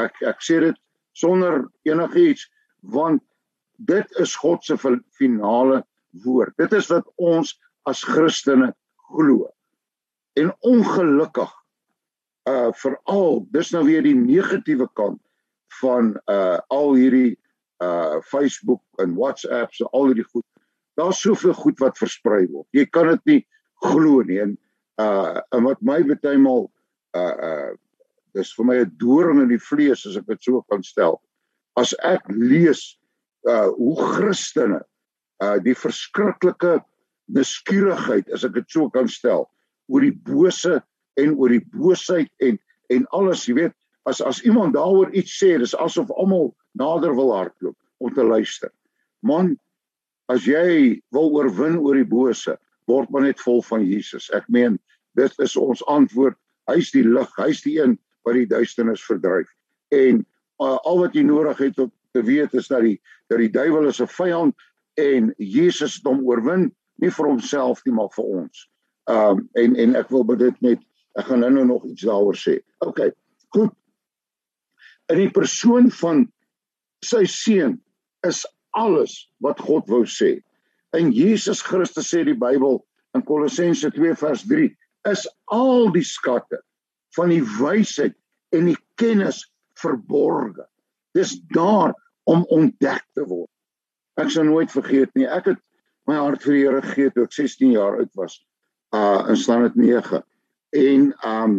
Ek 0.00 0.16
ek 0.22 0.40
sê 0.40 0.60
dit 0.60 0.78
sonder 1.12 1.68
enigiets 1.88 2.48
want 2.80 3.22
dit 3.76 4.18
is 4.18 4.34
God 4.36 4.64
se 4.64 4.76
finale 5.18 5.82
woord. 6.24 6.56
Dit 6.56 6.72
is 6.72 6.88
wat 6.90 7.08
ons 7.16 7.54
as 7.88 8.02
Christene 8.02 8.72
glo. 9.12 9.50
En 10.38 10.52
ongelukkig 10.60 11.52
uh 12.50 12.70
veral 12.74 13.42
dis 13.54 13.70
nou 13.74 13.84
weer 13.86 14.02
die 14.02 14.16
negatiewe 14.18 14.88
kant 14.98 15.20
van 15.80 16.14
uh 16.30 16.58
al 16.74 16.94
hierdie 16.98 17.38
uh 17.82 18.18
Facebook 18.30 18.82
en 19.02 19.14
WhatsApp 19.18 19.74
so 19.74 19.88
al 19.92 20.10
hierdie 20.10 20.26
goed. 20.30 20.46
Daar's 20.98 21.20
soveel 21.22 21.54
goed 21.54 21.78
wat 21.80 21.98
versprei 21.98 22.46
word. 22.50 22.66
Jy 22.74 22.86
kan 22.90 23.08
dit 23.14 23.24
nie 23.30 23.40
glo 23.86 24.22
nie 24.26 24.40
en 24.42 24.56
uh 25.02 25.40
en 25.54 25.66
wat 25.68 25.80
my 25.80 26.02
bytelmal 26.06 26.68
uh 27.16 27.36
uh 27.48 27.72
dis 28.34 28.54
vir 28.56 28.64
my 28.64 28.76
'n 28.80 28.92
doring 28.98 29.42
in 29.42 29.52
die 29.52 29.60
vlees 29.60 30.06
as 30.06 30.16
ek 30.16 30.26
dit 30.26 30.42
so 30.42 30.62
kan 30.70 30.82
stel. 30.82 31.20
As 31.76 31.94
ek 32.02 32.26
lees 32.28 32.98
uh 33.48 33.68
hoe 33.76 33.96
Christene 34.16 34.82
uh 35.42 35.58
die 35.62 35.74
verskriklike 35.74 36.80
nuuskierigheid 37.32 38.30
as 38.32 38.44
ek 38.44 38.54
dit 38.60 38.68
so 38.70 38.90
kan 38.90 39.08
stel 39.08 39.48
oor 39.88 40.00
die 40.04 40.14
bose 40.14 40.80
en 41.20 41.34
oor 41.36 41.48
die 41.48 41.64
boosheid 41.72 42.30
en 42.40 42.58
en 42.92 43.06
alles, 43.16 43.46
jy 43.48 43.54
weet, 43.56 43.74
as 44.04 44.20
as 44.20 44.42
iemand 44.44 44.74
daaroor 44.76 45.12
iets 45.16 45.32
sê, 45.38 45.54
dis 45.58 45.74
asof 45.80 46.10
almal 46.20 46.50
nader 46.76 47.14
wil 47.16 47.32
hardloop 47.32 47.76
om 48.04 48.12
te 48.12 48.24
luister. 48.24 48.68
Man, 49.22 49.54
as 50.28 50.44
jy 50.44 51.00
wil 51.14 51.30
oorwin 51.32 51.78
oor 51.80 51.96
die 51.96 52.08
bose, 52.08 52.56
word 52.90 53.10
maar 53.10 53.24
net 53.24 53.40
vol 53.40 53.62
van 53.64 53.84
Jesus. 53.86 54.28
Ek 54.36 54.48
meen, 54.52 54.76
dit 55.16 55.40
is 55.44 55.56
ons 55.56 55.80
antwoord. 55.88 56.36
Hy's 56.70 56.90
die 56.94 57.04
lig, 57.06 57.30
hy's 57.38 57.62
die 57.64 57.78
een 57.78 57.96
wat 58.26 58.36
die 58.38 58.48
duisternis 58.50 59.02
verdryf. 59.06 59.48
En 59.94 60.20
uh, 60.60 60.76
al 60.76 61.02
wat 61.04 61.16
jy 61.16 61.24
nodig 61.26 61.58
het 61.62 61.80
om 61.82 61.90
te 62.12 62.22
weet 62.26 62.54
is 62.58 62.68
dat 62.68 62.84
die 62.84 62.98
dat 63.32 63.40
die 63.40 63.50
duiwel 63.52 63.88
is 63.88 64.02
'n 64.02 64.10
vyand 64.12 64.54
en 65.00 65.32
Jesus 65.38 65.96
het 65.96 66.04
hom 66.04 66.20
oorwin, 66.28 66.68
nie 67.00 67.10
vir 67.10 67.26
homself 67.26 67.80
nie, 67.86 67.94
maar 67.94 68.10
vir 68.12 68.24
ons. 68.24 68.68
Um 69.08 69.48
en 69.54 69.76
en 69.76 69.96
ek 69.96 70.10
wil 70.10 70.24
dit 70.36 70.60
net 70.60 70.80
ek 71.18 71.28
gaan 71.28 71.44
nou 71.44 71.64
nog 71.66 71.84
iets 71.88 72.06
daaroor 72.08 72.38
sê. 72.38 72.58
OK. 72.84 73.10
Goed. 73.52 73.74
In 75.12 75.18
die 75.20 75.30
persoon 75.30 75.90
van 76.00 76.24
sy 77.04 77.24
seun 77.28 77.76
is 78.26 78.44
alles 78.78 79.16
wat 79.44 79.60
God 79.60 79.88
wou 79.92 80.04
sê. 80.08 80.38
In 80.96 81.12
Jesus 81.12 81.62
Christus 81.64 82.10
sê 82.12 82.22
die 82.24 82.38
Bybel 82.38 82.80
in 83.16 83.24
Kolossense 83.28 83.90
2 83.92 84.16
vers 84.20 84.44
3 84.48 84.70
is 85.10 85.24
al 85.52 85.90
die 85.92 86.04
skatte 86.06 86.62
van 87.16 87.32
die 87.32 87.42
wysheid 87.58 88.14
en 88.56 88.70
die 88.70 88.78
kennis 89.00 89.42
verborge. 89.80 90.64
Dis 91.16 91.36
daar 91.52 91.94
om 92.30 92.46
ontdek 92.54 93.04
te 93.16 93.24
word. 93.26 93.50
Ek 94.20 94.30
sal 94.32 94.46
nooit 94.48 94.72
vergeet 94.72 95.12
nie. 95.18 95.26
Ek 95.26 95.50
het 95.52 95.60
my 96.08 96.18
hart 96.20 96.44
vir 96.44 96.56
die 96.56 96.64
Here 96.64 96.82
gegee 96.84 97.12
toe 97.12 97.26
ek 97.26 97.36
16 97.36 97.74
jaar 97.74 97.98
oud 98.00 98.12
was. 98.18 98.38
Uh 98.96 99.32
in 99.32 99.38
standaard 99.40 99.76
9. 99.76 100.22
En 100.72 101.12
um 101.28 101.56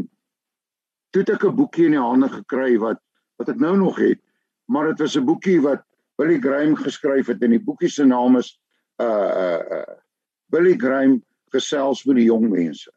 toe 1.14 1.22
het 1.22 1.30
ek 1.36 1.46
'n 1.46 1.56
boekie 1.56 1.86
in 1.86 1.98
die 1.98 2.02
hande 2.02 2.30
gekry 2.30 2.78
wat 2.82 3.00
wat 3.38 3.50
ek 3.50 3.60
nou 3.60 3.76
nog 3.78 3.98
het, 3.98 4.20
maar 4.66 4.88
dit 4.90 5.00
was 5.00 5.16
'n 5.18 5.26
boekie 5.26 5.62
wat 5.62 5.84
Billy 6.18 6.40
Graham 6.40 6.76
geskryf 6.76 7.28
het 7.28 7.42
en 7.44 7.54
die 7.54 7.64
boekie 7.64 7.90
se 7.90 8.06
naam 8.06 8.38
is 8.38 8.60
uh 8.98 9.06
uh, 9.06 9.62
uh 9.78 9.96
Billy 10.50 10.78
Graham 10.78 11.24
gesels 11.54 12.04
met 12.06 12.16
die 12.16 12.26
jong 12.26 12.50
mense. 12.50 12.92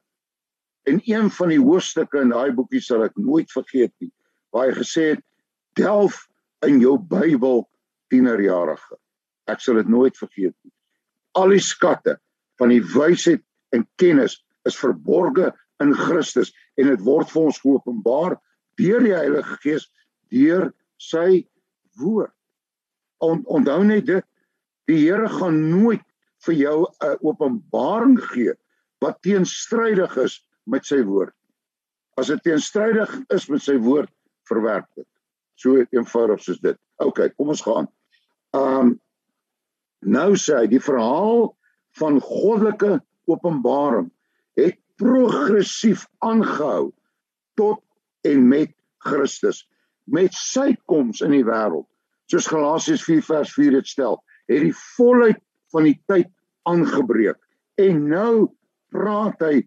En 0.87 1.01
een 1.05 1.31
van 1.31 1.49
die 1.49 1.61
hoofstukke 1.61 2.21
in 2.21 2.33
daai 2.33 2.53
boekie 2.53 2.81
sal 2.81 3.05
ek 3.05 3.17
nooit 3.17 3.53
vergeet 3.53 3.93
nie, 3.99 4.13
waar 4.51 4.69
hy 4.69 4.77
gesê 4.77 5.09
het 5.15 5.23
delf 5.75 6.29
in 6.67 6.81
jou 6.81 6.97
Bybel 6.99 7.69
tienerjarige. 8.09 8.97
Ek 9.47 9.61
sal 9.61 9.75
dit 9.75 9.89
nooit 9.89 10.17
vergeet 10.17 10.55
nie. 10.63 10.73
Al 11.33 11.53
die 11.53 11.61
skatte 11.61 12.17
van 12.57 12.73
die 12.73 12.83
wysheid 12.95 13.43
en 13.77 13.85
kennis 14.01 14.39
is 14.65 14.79
verborge 14.79 15.53
in 15.83 15.93
Christus 15.95 16.53
en 16.81 16.89
dit 16.91 17.05
word 17.05 17.31
vir 17.33 17.49
ons 17.51 17.61
geopenbaar 17.63 18.37
deur 18.81 19.05
die 19.05 19.15
Heilige 19.17 19.59
Gees 19.63 19.89
deur 20.33 20.71
sy 21.01 21.47
woord. 22.01 22.33
On, 23.25 23.43
onthou 23.49 23.83
net 23.85 24.07
dit 24.09 24.25
die 24.91 24.99
Here 25.01 25.29
gaan 25.33 25.59
nooit 25.71 26.05
vir 26.47 26.55
jou 26.55 26.87
'n 27.03 27.17
openbaring 27.27 28.19
gee 28.33 28.55
wat 29.01 29.23
teenstrydig 29.23 30.17
is 30.17 30.41
met 30.67 30.85
sy 30.87 31.03
woord. 31.03 31.35
As 32.17 32.27
dit 32.27 32.43
teenstrydig 32.43 33.11
is 33.35 33.49
met 33.49 33.63
sy 33.63 33.77
woord, 33.77 34.11
verwerp 34.49 34.87
dit. 34.97 35.07
So 35.55 35.85
eenvoudig 35.93 36.43
soos 36.43 36.61
dit. 36.61 36.79
OK, 37.03 37.29
kom 37.37 37.49
ons 37.49 37.63
gaan. 37.63 37.89
Um 38.57 39.01
nou 40.01 40.37
sê 40.37 40.61
hy 40.61 40.67
die 40.71 40.81
verhaal 40.81 41.57
van 41.99 42.21
goddelike 42.21 43.01
openbaring 43.27 44.11
het 44.57 44.79
progressief 45.01 46.07
aangehou 46.25 46.93
tot 47.61 47.83
en 48.27 48.49
met 48.49 48.73
Christus 49.05 49.65
met 50.05 50.35
sy 50.35 50.73
koms 50.91 51.23
in 51.25 51.35
die 51.35 51.45
wêreld. 51.47 51.87
Soos 52.31 52.49
Galasiërs 52.51 53.05
4 53.07 53.25
vers 53.27 53.53
4 53.55 53.77
dit 53.79 53.89
stel, 53.91 54.19
het 54.51 54.63
die 54.63 54.75
volheid 54.97 55.41
van 55.75 55.87
die 55.87 55.97
tyd 56.11 56.31
aangebreek 56.67 57.39
en 57.83 58.07
nou 58.11 58.49
praat 58.95 59.43
hy 59.45 59.61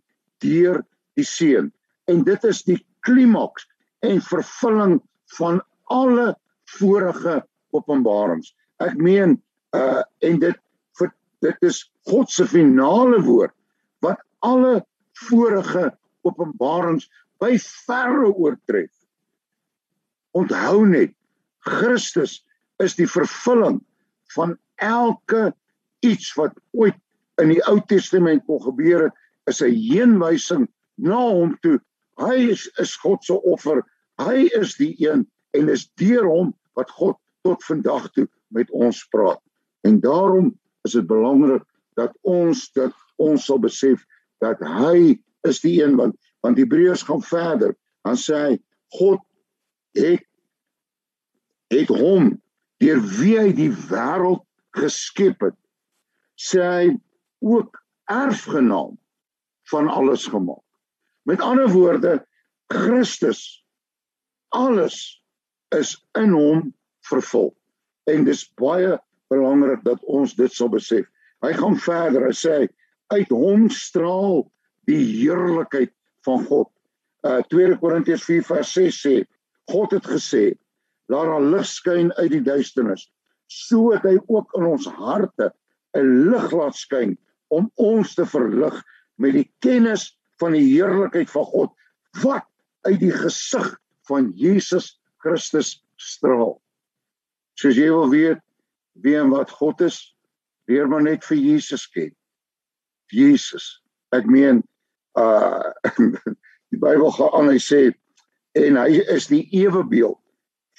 deur 0.43 0.81
die 1.19 1.27
seun 1.27 1.69
en 2.09 2.23
dit 2.27 2.47
is 2.47 2.63
die 2.67 2.79
klimaks 3.05 3.67
en 4.05 4.23
vervulling 4.23 4.97
van 5.37 5.59
alle 5.93 6.33
vorige 6.79 7.39
openbarings. 7.75 8.53
Ek 8.83 8.97
meen 8.97 9.37
uh 9.75 10.01
en 10.25 10.39
dit 10.41 10.57
dit 11.39 11.63
is 11.63 11.83
God 12.09 12.31
se 12.31 12.45
finale 12.47 13.21
woord 13.23 13.53
wat 14.03 14.19
alle 14.45 14.79
vorige 15.27 15.89
openbarings 16.27 17.07
by 17.39 17.55
verre 17.87 18.31
oortref. 18.33 18.91
Onthou 20.37 20.85
net 20.85 21.15
Christus 21.65 22.39
is 22.83 22.95
die 22.95 23.07
vervulling 23.09 23.79
van 24.35 24.57
elke 24.79 25.49
iets 26.05 26.31
wat 26.37 26.55
ooit 26.71 26.97
in 27.41 27.53
die 27.53 27.61
Ou 27.67 27.79
Testament 27.87 28.45
kon 28.47 28.61
gebeur 28.63 29.07
het, 29.07 29.15
is 29.47 29.61
'n 29.61 29.73
heenwysing 29.73 30.67
na 30.97 31.19
hom 31.19 31.57
toe. 31.63 31.79
Hy 32.19 32.51
is, 32.51 32.67
is 32.77 32.95
God 32.95 33.23
se 33.23 33.33
offer. 33.33 33.83
Hy 34.19 34.49
is 34.59 34.75
die 34.75 34.95
een 34.99 35.25
en 35.55 35.65
dis 35.65 35.87
deur 35.95 36.27
hom 36.27 36.53
wat 36.75 36.91
God 36.91 37.17
tot 37.41 37.63
vandag 37.63 38.11
toe 38.11 38.27
met 38.47 38.71
ons 38.71 39.03
praat. 39.07 39.41
En 39.81 39.99
daarom 39.99 40.51
is 40.83 40.91
dit 40.91 41.07
belangrik 41.07 41.63
dat 41.95 42.15
ons 42.21 42.71
dat 42.75 42.93
ons 43.17 43.45
sal 43.45 43.59
besef 43.59 44.03
dat 44.43 44.61
hy 44.63 45.19
is 45.47 45.61
die 45.63 45.79
een 45.83 45.97
want 45.99 46.17
want 46.39 46.57
Hebreërs 46.57 47.03
gaan 47.03 47.21
verder. 47.25 47.73
Dan 48.07 48.15
sê 48.19 48.37
hy 48.39 48.53
God 48.95 49.23
het 49.97 50.23
het 51.69 51.91
hom 51.93 52.31
deur 52.81 53.01
wie 53.19 53.35
hy 53.37 53.49
die 53.53 53.71
wêreld 53.89 54.45
geskep 54.77 55.43
het 55.43 55.57
sê 56.39 56.63
hy 56.63 56.85
ook 57.43 57.75
erfgenaam 58.09 58.95
van 59.69 59.89
alles 59.91 60.25
gemaak. 60.31 60.63
Met 61.27 61.41
ander 61.41 61.69
woorde, 61.69 62.25
Christus 62.71 63.65
alles 64.55 65.21
is 65.75 65.93
in 66.17 66.33
hom 66.33 66.69
vervul. 67.05 67.51
En 68.09 68.25
dis 68.25 68.45
baie 68.57 68.95
belangrik 69.29 69.83
dat 69.85 70.01
ons 70.09 70.33
dit 70.37 70.53
sal 70.53 70.71
besef. 70.73 71.05
Hy 71.45 71.51
gaan 71.53 71.77
verder. 71.77 72.25
Hy 72.25 72.35
sê 72.35 72.55
uit 73.13 73.29
hom 73.33 73.69
straal 73.73 74.43
die 74.89 75.01
heerlikheid 75.01 75.93
van 76.25 76.43
God. 76.45 76.69
Uh 77.25 77.41
2 77.51 77.77
Korintiërs 77.81 78.25
4 78.25 78.45
vers 78.47 78.73
6 78.77 79.03
sê 79.05 79.15
God 79.69 79.93
het 79.97 80.05
gesê 80.07 80.43
laat 81.09 81.27
daar 81.29 81.45
lig 81.45 81.65
skyn 81.67 82.13
uit 82.17 82.31
die 82.31 82.45
duisternis 82.45 83.09
so 83.49 83.89
het 83.93 84.05
hy 84.05 84.17
ook 84.29 84.53
in 84.57 84.67
ons 84.69 84.85
harte 84.99 85.49
'n 85.97 86.29
lig 86.29 86.51
laat 86.53 86.75
skyn 86.77 87.17
om 87.49 87.71
ons 87.75 88.15
te 88.15 88.25
verlig 88.25 88.75
met 89.17 89.33
die 89.33 89.49
kennis 89.65 90.13
van 90.39 90.53
die 90.53 90.65
heerlikheid 90.69 91.29
van 91.29 91.45
God 91.45 91.71
wat 92.23 92.45
uit 92.87 92.99
die 92.99 93.13
gesig 93.13 93.73
van 94.07 94.31
Jesus 94.37 94.99
Christus 95.17 95.83
straal. 95.97 96.61
Soos 97.59 97.75
jy 97.75 97.89
wil 97.91 98.09
weet 98.09 98.39
wie 99.03 99.17
en 99.17 99.33
wat 99.33 99.51
God 99.51 99.81
is, 99.81 100.15
leer 100.67 100.87
maar 100.87 101.03
net 101.03 101.25
vir 101.25 101.37
Jesus 101.37 101.87
ken. 101.87 102.13
Jesus. 103.13 103.79
Ek 104.15 104.27
meen 104.29 104.63
uh 105.19 105.71
die 106.71 106.79
Bybel 106.79 107.11
gaan 107.15 107.33
aan 107.33 107.51
hy 107.53 107.59
sê 107.61 107.81
en 108.59 108.77
hy 108.77 109.01
is 109.09 109.29
die 109.29 109.45
ewebeeld 109.57 110.19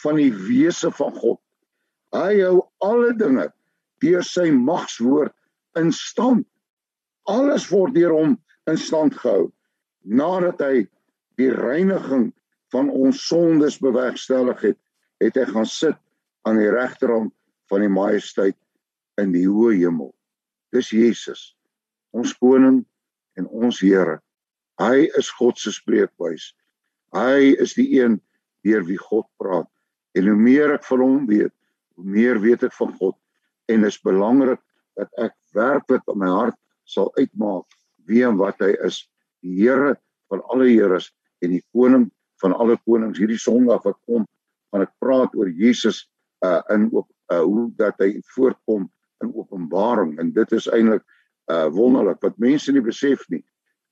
van 0.03 0.19
die 0.19 0.33
wese 0.33 0.91
van 0.95 1.15
God. 1.19 1.41
Hy 2.15 2.41
hou 2.43 2.61
alle 2.85 3.13
dinge 3.19 3.49
deur 4.03 4.25
sy 4.27 4.49
magswoord 4.55 5.35
in 5.79 5.93
stand. 5.95 6.47
Alles 7.31 7.69
word 7.71 7.95
deur 7.95 8.15
hom 8.17 8.39
in 8.71 8.79
stand 8.81 9.19
gehou 9.19 9.51
nadat 10.01 10.63
hy 10.65 10.87
die 11.41 11.51
reiniging 11.53 12.31
van 12.73 12.91
ons 12.91 13.21
sondes 13.27 13.79
bewerkstellig 13.83 14.63
het, 14.65 14.79
het 15.21 15.37
hy 15.37 15.47
gaan 15.51 15.69
sit 15.69 15.99
aan 16.49 16.61
die 16.61 16.71
regterhand 16.73 17.33
van 17.71 17.85
die 17.85 17.93
majesteit 17.93 18.57
in 19.21 19.35
die 19.35 19.47
hoë 19.49 19.77
hemel. 19.83 20.13
Dis 20.75 20.93
Jesus, 20.95 21.51
ons 22.17 22.33
koning 22.39 22.83
en 23.39 23.47
ons 23.47 23.81
Here. 23.81 24.19
Hy 24.81 25.09
is 25.19 25.31
God 25.37 25.59
se 25.61 25.73
spreekbuis. 25.75 26.53
Hy 27.15 27.55
is 27.61 27.75
die 27.77 27.89
een 28.01 28.19
deur 28.65 28.85
wie 28.89 28.99
God 29.01 29.27
praat. 29.41 29.69
En 30.17 30.27
hoe 30.27 30.37
meer 30.39 30.75
ek 30.75 30.87
van 30.89 31.03
hom 31.05 31.27
weet, 31.29 31.55
hoe 31.97 32.07
meer 32.07 32.41
weet 32.43 32.65
ek 32.67 32.75
van 32.77 32.95
God 32.99 33.17
en 33.71 33.87
is 33.87 34.01
belangrik 34.03 34.61
dat 34.99 35.11
ek 35.23 35.35
werklik 35.55 36.07
in 36.11 36.19
my 36.23 36.31
hart 36.31 36.59
sal 36.89 37.11
uitmaak 37.19 37.67
wie 38.09 38.25
en 38.27 38.39
wat 38.41 38.59
hy 38.65 38.73
is 38.87 39.05
die 39.45 39.55
Here 39.63 39.95
van 40.33 40.43
alle 40.53 40.71
Here 40.71 40.99
en 41.45 41.55
die 41.55 41.63
koning 41.75 42.09
van 42.43 42.55
alle 42.57 42.77
konings 42.87 43.21
hierdie 43.21 43.41
Sondag 43.41 43.85
wat 43.87 43.99
kom 44.09 44.27
gaan 44.71 44.87
ek 44.87 44.95
praat 45.03 45.37
oor 45.39 45.51
Jesus 45.51 46.07
uh 46.47 46.61
in 46.75 46.89
op 46.97 47.09
uh 47.33 47.43
hoe 47.45 47.69
dat 47.79 48.01
hy 48.03 48.17
voorkom 48.35 48.89
in 49.23 49.33
Openbaring 49.37 50.17
en 50.19 50.33
dit 50.35 50.57
is 50.57 50.69
eintlik 50.73 51.05
uh 51.51 51.69
wonderlik 51.75 52.23
wat 52.23 52.39
mense 52.39 52.73
nie 52.73 52.85
besef 52.85 53.27
nie 53.29 53.43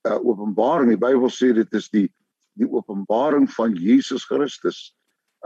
uh 0.07 0.19
Openbaring 0.19 0.93
die 0.93 1.01
Bybel 1.01 1.31
sê 1.33 1.51
dit 1.53 1.73
is 1.73 1.89
die 1.93 2.07
die 2.59 2.67
openbaring 2.67 3.47
van 3.55 3.75
Jesus 3.75 4.25
Christus 4.27 4.93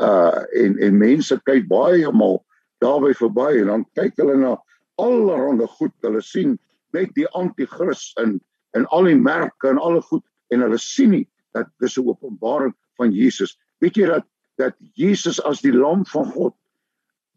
uh 0.02 0.44
en 0.58 0.78
en 0.82 0.98
mense 0.98 1.38
kyk 1.46 1.68
baie 1.70 2.10
maal 2.12 2.40
daarby 2.84 3.14
verby 3.18 3.62
en 3.62 3.70
dan 3.72 3.86
kyk 3.98 4.18
hulle 4.20 4.38
na 4.42 4.54
allerhande 5.02 5.68
goed. 5.78 5.94
Hulle 6.06 6.22
sien 6.26 6.58
net 6.94 7.14
die 7.18 7.28
anti-kris 7.38 8.12
in 8.22 8.40
en 8.74 8.88
al 8.96 9.10
die 9.10 9.18
merke 9.18 9.70
en 9.70 9.82
alle 9.82 10.02
goed 10.02 10.26
en 10.54 10.66
hulle 10.66 10.80
sien 10.82 11.14
nie 11.14 11.28
dat 11.54 11.70
dis 11.80 11.98
'n 11.98 12.08
openbaring 12.10 12.74
van 12.98 13.12
Jesus. 13.14 13.58
Weet 13.80 13.98
jy 13.98 14.08
dat 14.08 14.26
dat 14.58 14.76
Jesus 14.94 15.42
as 15.46 15.62
die 15.62 15.74
lam 15.74 16.06
van 16.06 16.26
God 16.26 16.56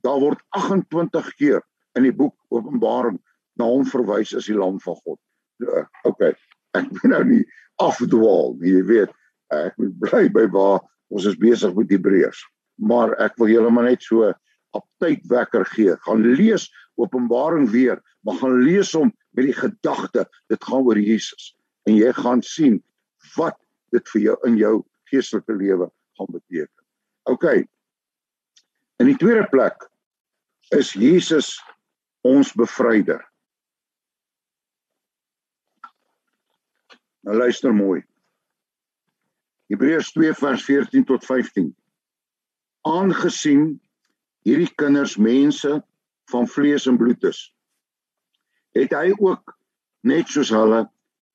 daar 0.05 0.21
word 0.21 0.41
28 0.51 1.35
keer 1.37 1.63
in 1.97 2.03
die 2.03 2.13
boek 2.13 2.35
Openbaring 2.49 3.19
na 3.61 3.69
hom 3.69 3.87
verwys 3.89 4.35
as 4.37 4.49
die 4.51 4.57
lam 4.57 4.81
van 4.85 4.99
God. 5.05 5.21
Uh, 5.65 5.85
okay. 6.09 6.33
Ek 6.77 6.89
moet 6.93 7.09
nou 7.13 7.23
nie 7.29 7.45
afdwaal 7.83 8.57
nie, 8.61 8.77
jy 8.77 8.83
weet. 8.91 9.15
Ek 9.55 9.77
moet 9.81 9.95
bly 10.03 10.25
by 10.35 10.47
waar 10.55 10.83
ons 11.15 11.29
is 11.29 11.39
besig 11.41 11.75
met 11.77 11.93
Hebreërs. 11.93 12.43
Maar 12.77 13.15
ek 13.25 13.39
wil 13.41 13.53
julle 13.55 13.71
maar 13.73 13.89
net 13.89 14.05
so 14.05 14.33
aptyd 14.77 15.25
wekker 15.31 15.65
gee. 15.73 15.97
Gaan 16.05 16.27
lees 16.37 16.69
Openbaring 16.97 17.69
weer, 17.71 18.01
maar 18.25 18.39
gaan 18.41 18.63
lees 18.65 18.95
hom 18.97 19.11
met 19.37 19.45
die 19.51 19.57
gedagte 19.57 20.25
dit 20.49 20.65
gaan 20.65 20.87
oor 20.89 20.97
Jesus 20.97 21.53
en 21.87 21.99
jy 21.99 22.09
gaan 22.17 22.41
sien 22.43 22.79
wat 23.37 23.59
dit 23.93 24.13
vir 24.15 24.23
jou 24.23 24.37
in 24.49 24.57
jou 24.61 24.75
geestelike 25.13 25.55
lewe 25.55 25.91
gaan 26.17 26.31
beteken. 26.33 26.85
OK. 27.31 27.45
In 29.03 29.11
die 29.11 29.19
tweede 29.21 29.45
plek 29.53 29.85
is 30.75 30.95
Jesus 30.97 31.53
ons 32.27 32.55
bevryder. 32.57 33.21
Nou 37.27 37.39
luister 37.39 37.75
mooi. 37.75 38.05
Hebreërs 39.67 40.13
2 40.15 40.35
vers 40.39 40.63
14 40.63 41.05
tot 41.09 41.25
15. 41.27 41.73
Aangesien 42.87 43.65
hierdie 44.47 44.71
kinders 44.79 45.17
mense 45.19 45.73
van 46.31 46.47
vlees 46.47 46.87
en 46.87 46.99
bloed 47.01 47.27
is, 47.27 47.41
het 48.79 48.95
hy 48.95 49.11
ook 49.19 49.57
net 50.07 50.31
soos 50.31 50.55
hulle 50.55 50.85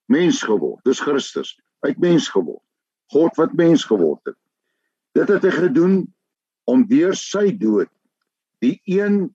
mens 0.07 0.39
geword. 0.48 0.79
Dis 0.88 1.03
Christus, 1.03 1.57
uit 1.83 2.00
mens 2.00 2.31
geword. 2.31 2.63
God 3.12 3.36
wat 3.36 3.60
mens 3.60 3.83
geword 3.83 4.24
het. 4.31 4.39
Dit 5.19 5.27
het 5.27 5.43
hy 5.43 5.55
gedoen 5.60 5.95
om 6.71 6.88
deur 6.88 7.17
sy 7.19 7.50
dood 7.51 7.91
die 8.63 8.77
een 8.88 9.25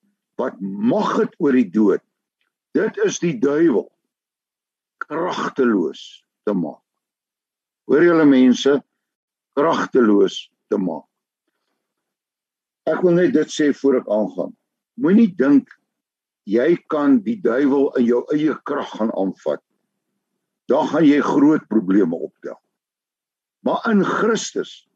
wat 0.40 0.56
mag 0.60 1.18
het 1.20 1.36
oor 1.36 1.52
die 1.52 1.68
dood. 1.68 2.00
Dit 2.72 2.96
is 3.04 3.20
die 3.20 3.36
duiwel 3.36 3.90
kragteloos 5.04 6.24
te 6.46 6.54
maak. 6.54 6.82
Hoor 7.90 8.04
julle 8.06 8.26
mense, 8.26 8.78
kragteloos 9.58 10.46
te 10.70 10.78
maak. 10.80 11.06
Ek 12.86 13.02
wil 13.02 13.18
net 13.18 13.34
dit 13.34 13.50
sê 13.50 13.72
voor 13.74 14.00
ek 14.00 14.10
aangaan. 14.14 14.52
Moenie 15.02 15.28
dink 15.38 15.70
jy 16.46 16.76
kan 16.92 17.18
die 17.24 17.38
duiwel 17.42 17.90
in 17.98 18.06
jou 18.06 18.22
eie 18.34 18.54
krag 18.68 18.92
gaan 18.94 19.10
aanvat. 19.18 19.62
Dan 20.70 20.86
gaan 20.92 21.06
jy 21.06 21.18
groot 21.22 21.66
probleme 21.70 22.18
optel. 22.28 22.58
Maar 23.66 23.82
in 23.90 24.04
Christus 24.06 24.86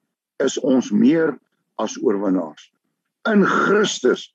is 0.43 0.59
ons 0.63 0.91
meer 0.95 1.35
as 1.83 1.97
oorwinnaars. 1.99 2.71
In 3.31 3.43
Christus 3.47 4.29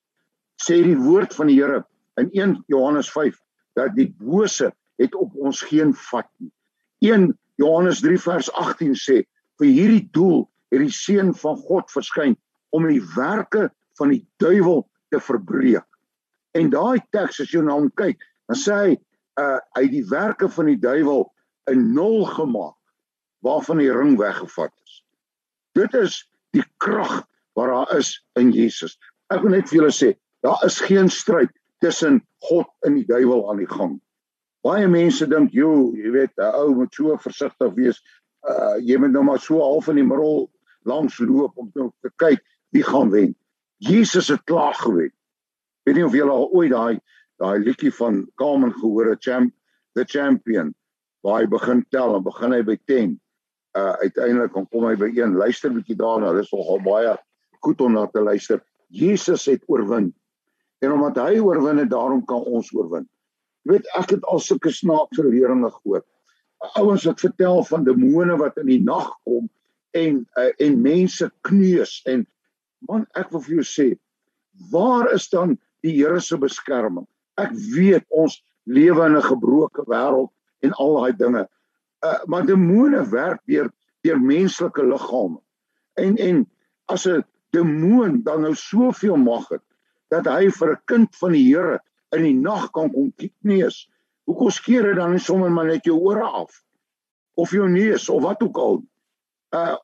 sê 0.62 0.82
die 0.84 0.98
woord 1.00 1.36
van 1.36 1.52
die 1.52 1.58
Here 1.60 1.84
in 2.20 2.30
1 2.32 2.58
Johannes 2.72 3.10
5 3.12 3.40
dat 3.80 3.96
die 3.96 4.10
bose 4.20 4.72
het 5.00 5.16
op 5.16 5.36
ons 5.36 5.64
geen 5.68 5.94
vat 6.12 6.28
nie. 6.40 6.52
1 7.06 7.32
Johannes 7.62 8.02
3 8.02 8.18
vers 8.26 8.52
18 8.52 8.96
sê 9.00 9.22
vir 9.62 9.72
hierdie 9.72 10.06
doel 10.16 10.46
het 10.74 10.82
die 10.84 10.94
seun 10.94 11.34
van 11.38 11.58
God 11.68 11.92
verskyn 11.94 12.36
om 12.76 12.88
die 12.90 13.04
werke 13.16 13.70
van 14.00 14.12
die 14.12 14.24
duiwel 14.44 14.84
te 15.14 15.22
verbreek. 15.24 15.86
En 16.56 16.72
daai 16.74 17.00
teks 17.16 17.42
as 17.44 17.54
jy 17.54 17.62
na 17.64 17.76
hom 17.78 17.92
kyk, 18.00 18.20
dan 18.50 18.60
sê 18.60 18.80
hy 18.80 18.96
uh 19.42 19.60
uit 19.76 19.92
die 19.92 20.06
werke 20.08 20.48
van 20.52 20.70
die 20.72 20.80
duiwel 20.80 21.26
'n 21.72 21.94
nul 21.94 22.24
gemaak 22.26 22.78
waarvan 23.44 23.82
die 23.84 23.92
ring 23.92 24.18
weggevat 24.18 24.72
is. 24.86 25.04
Dit 25.76 25.94
is 25.94 26.24
die 26.56 26.64
krag 26.78 27.26
wat 27.56 27.70
daar 27.70 27.98
is 27.98 28.16
in 28.40 28.52
Jesus. 28.52 28.98
Ek 29.30 29.42
wil 29.44 29.52
net 29.52 29.70
vir 29.70 29.82
julle 29.82 29.94
sê, 29.94 30.14
daar 30.42 30.62
is 30.66 30.80
geen 30.80 31.10
stryd 31.10 31.52
tussen 31.84 32.22
God 32.48 32.68
en 32.88 32.96
die 32.96 33.06
duiwel 33.06 33.50
aan 33.52 33.62
die 33.62 33.70
gang. 33.70 34.00
Baie 34.66 34.88
mense 34.90 35.28
dink, 35.30 35.52
"Jo, 35.54 35.94
jy 35.94 36.12
weet, 36.12 36.34
'n 36.38 36.56
ou 36.62 36.74
moet 36.76 36.94
so 36.94 37.18
versigtig 37.18 37.74
wees. 37.76 38.02
Uh 38.50 38.78
jy 38.82 38.98
moet 38.98 39.12
nou 39.12 39.24
maar 39.24 39.40
so 39.40 39.60
half 39.60 39.88
in 39.88 39.96
die 39.96 40.04
middel 40.04 40.50
langs 40.86 41.20
loop 41.20 41.58
om 41.58 41.72
te, 41.72 41.90
te 42.02 42.10
kyk 42.18 42.42
wie 42.72 42.84
gaan 42.84 43.10
wen." 43.10 43.36
Jesus 43.78 44.28
het 44.28 44.44
klaar 44.44 44.74
gewen. 44.74 45.12
Weet 45.84 45.96
nie 45.96 46.06
of 46.06 46.14
julle 46.14 46.32
al 46.32 46.50
ooit 46.52 46.72
daai 46.72 47.00
daai 47.38 47.60
liedjie 47.60 47.92
van 47.94 48.24
Carmen 48.36 48.72
gehoor 48.74 49.10
het, 49.10 49.24
Champ, 49.24 49.54
the 49.94 50.06
Champion, 50.08 50.74
waar 51.22 51.42
hy 51.42 51.48
begin 51.48 51.86
tel 51.92 52.16
en 52.16 52.24
begin 52.24 52.52
hy 52.52 52.62
by 52.64 52.78
10. 52.86 53.20
Uh 53.76 53.94
uiteindelik 54.02 54.52
kom 54.52 54.68
kom 54.72 54.86
hy 54.88 54.96
by 54.96 55.12
1. 55.12 55.36
Luister 55.36 55.74
bietjie 55.74 55.98
daarna, 56.00 56.34
dis 56.34 56.52
nogal 56.52 56.80
baie 56.82 57.18
goed 57.60 57.82
om 57.82 57.94
na 57.94 58.06
te 58.08 58.22
luister. 58.22 58.64
Jesus 58.88 59.46
het 59.46 59.64
oorwin. 59.68 60.14
En 60.80 60.92
omdat 60.92 61.18
hy 61.18 61.40
oorwin 61.40 61.82
het, 61.82 61.90
daarom 61.90 62.24
kan 62.26 62.44
ons 62.46 62.72
oorwin. 62.74 63.08
Jy 63.66 63.74
weet 63.74 63.88
ek 63.98 64.12
het 64.14 64.26
al 64.30 64.40
sulke 64.40 64.72
snaakse 64.72 65.26
leringe 65.26 65.72
gehoor. 65.80 66.04
Ouens 66.78 67.06
wat 67.10 67.22
vertel 67.22 67.64
van 67.66 67.86
demone 67.86 68.38
wat 68.38 68.58
in 68.62 68.70
die 68.70 68.82
nag 68.82 69.10
kom 69.26 69.50
en 69.98 70.22
uh, 70.38 70.52
en 70.62 70.82
mense 70.82 71.30
kneus 71.48 71.98
en 72.06 72.26
man 72.86 73.08
ek 73.18 73.32
wil 73.34 73.42
vir 73.42 73.56
jou 73.60 73.66
sê 73.66 73.88
waar 74.72 75.10
is 75.14 75.28
dan 75.34 75.58
die 75.84 75.96
Here 75.98 76.22
se 76.22 76.38
beskerming? 76.38 77.06
Ek 77.42 77.52
weet 77.74 78.06
ons 78.10 78.38
lewe 78.66 79.06
in 79.06 79.18
'n 79.18 79.26
gebroke 79.26 79.86
wêreld 79.90 80.32
en 80.62 80.74
al 80.74 80.96
daai 81.02 81.18
dinge. 81.18 81.48
Uh 82.06 82.20
maar 82.26 82.46
demone 82.46 83.02
werk 83.10 83.42
deur 83.46 83.72
deur 84.06 84.22
menslike 84.22 84.84
liggame. 84.84 85.42
En 85.98 86.18
en 86.18 86.46
as 86.86 87.08
'n 87.08 87.26
demoon 87.52 88.22
dan 88.24 88.42
nou 88.42 88.54
soveel 88.54 89.18
mag 89.18 89.50
het 89.50 89.64
dat 90.14 90.26
hy 90.26 90.50
vir 90.50 90.72
'n 90.72 90.82
kind 90.86 91.16
van 91.16 91.32
die 91.32 91.46
Here 91.50 91.80
in 92.16 92.26
die 92.26 92.36
nag 92.38 92.70
kan 92.76 92.92
kom 92.94 93.12
kneus. 93.18 93.86
Hoekom 94.30 94.52
skeer 94.54 94.90
dit 94.90 95.00
dan 95.00 95.14
nie 95.16 95.22
sommer 95.22 95.52
maar 95.54 95.70
net 95.70 95.86
jou 95.86 95.98
ore 95.98 96.26
af 96.26 96.62
of 97.36 97.52
jou 97.52 97.68
neus 97.70 98.10
of 98.10 98.24
wat 98.24 98.44
ook 98.46 98.58
al? 98.62 98.80
Uh 99.56 99.76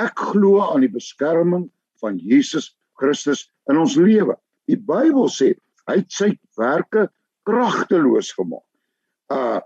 ek 0.00 0.16
glo 0.32 0.62
aan 0.64 0.80
die 0.80 0.92
beskerming 0.92 1.66
van 2.00 2.16
Jesus 2.16 2.70
Christus 2.96 3.42
in 3.68 3.76
ons 3.76 3.98
lewe. 4.00 4.36
Die 4.70 4.78
Bybel 4.78 5.28
sê 5.28 5.50
hy 5.90 5.96
het 5.98 6.14
sy 6.14 6.30
werke 6.56 7.08
kragteloos 7.48 8.32
gemaak. 8.36 8.64
Uh 9.28 9.60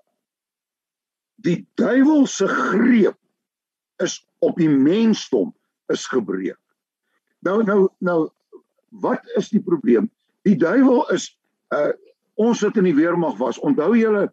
die 1.45 1.61
duiwel 1.77 2.25
se 2.31 2.47
greep 2.49 3.19
is 4.03 4.17
op 4.41 4.57
die 4.57 4.71
mensdom 4.71 5.53
is 5.93 6.07
gebreek. 6.09 6.59
Nou 7.45 7.61
nou 7.63 7.89
nou 8.01 8.19
wat 9.05 9.23
is 9.37 9.51
die 9.53 9.63
probleem? 9.63 10.09
Die 10.49 10.57
duiwel 10.57 11.05
is 11.13 11.29
uh 11.75 11.93
ons 12.35 12.65
wat 12.65 12.77
in 12.81 12.89
die 12.89 12.97
weermag 12.97 13.37
was, 13.39 13.61
onthou 13.63 13.93
julle 13.95 14.25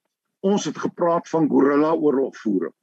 ons 0.41 0.63
het 0.65 0.77
gepraat 0.82 1.27
van 1.30 1.45
gorilla 1.49 1.91
oorlogvoering 1.93 2.73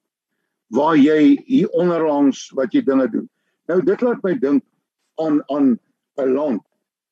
waar 0.75 0.97
jy 1.01 1.41
hier 1.49 1.71
onderlangs 1.75 2.51
wat 2.55 2.75
jy 2.77 2.83
dinge 2.85 3.09
doen. 3.11 3.27
Nou 3.67 3.81
dit 3.83 4.03
laat 4.05 4.23
my 4.23 4.35
dink 4.39 4.65
aan 5.19 5.41
aan 5.51 5.79
'n 6.23 6.35
land 6.35 6.63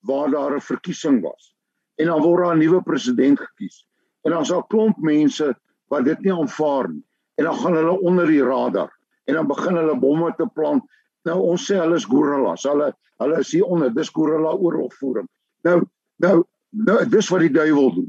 waar 0.06 0.30
daar 0.30 0.54
'n 0.54 0.61
verkiesing 0.61 1.20
was 1.22 1.54
en 1.96 2.06
dan 2.06 2.22
word 2.22 2.44
daar 2.44 2.54
'n 2.54 2.59
nuwe 2.59 2.82
president 2.82 3.40
gekies. 3.40 3.87
En 4.22 4.30
dan 4.30 4.44
'n 4.44 4.66
klomp 4.68 4.96
mense 4.98 5.56
wat 5.88 6.04
dit 6.04 6.20
nie 6.20 6.32
aanvaar 6.32 6.88
nie 6.88 7.04
en 7.35 7.44
dan 7.44 7.54
gaan 7.54 7.74
hulle 7.74 8.00
onder 8.00 8.26
die 8.26 8.42
radar 8.42 8.92
en 9.24 9.35
dan 9.35 9.46
begin 9.46 9.76
hulle 9.76 9.98
bomme 9.98 10.35
te 10.37 10.46
plant. 10.54 10.85
Nou 11.24 11.40
ons 11.40 11.72
sê 11.72 11.76
hulle 11.76 11.96
is 11.96 12.04
gorillas. 12.04 12.62
Hulle 12.62 12.94
hulle 13.18 13.38
is 13.38 13.52
hier 13.52 13.64
onder. 13.64 13.94
Dis 13.94 14.09
gorilla 14.09 14.52
oorlogvoering. 14.52 15.28
Nou 15.62 15.82
nou 16.16 16.44
Nou 16.84 16.98
dis 17.08 17.28
wat 17.32 17.44
die 17.44 17.52
duiwel 17.52 17.92
doen. 17.94 18.08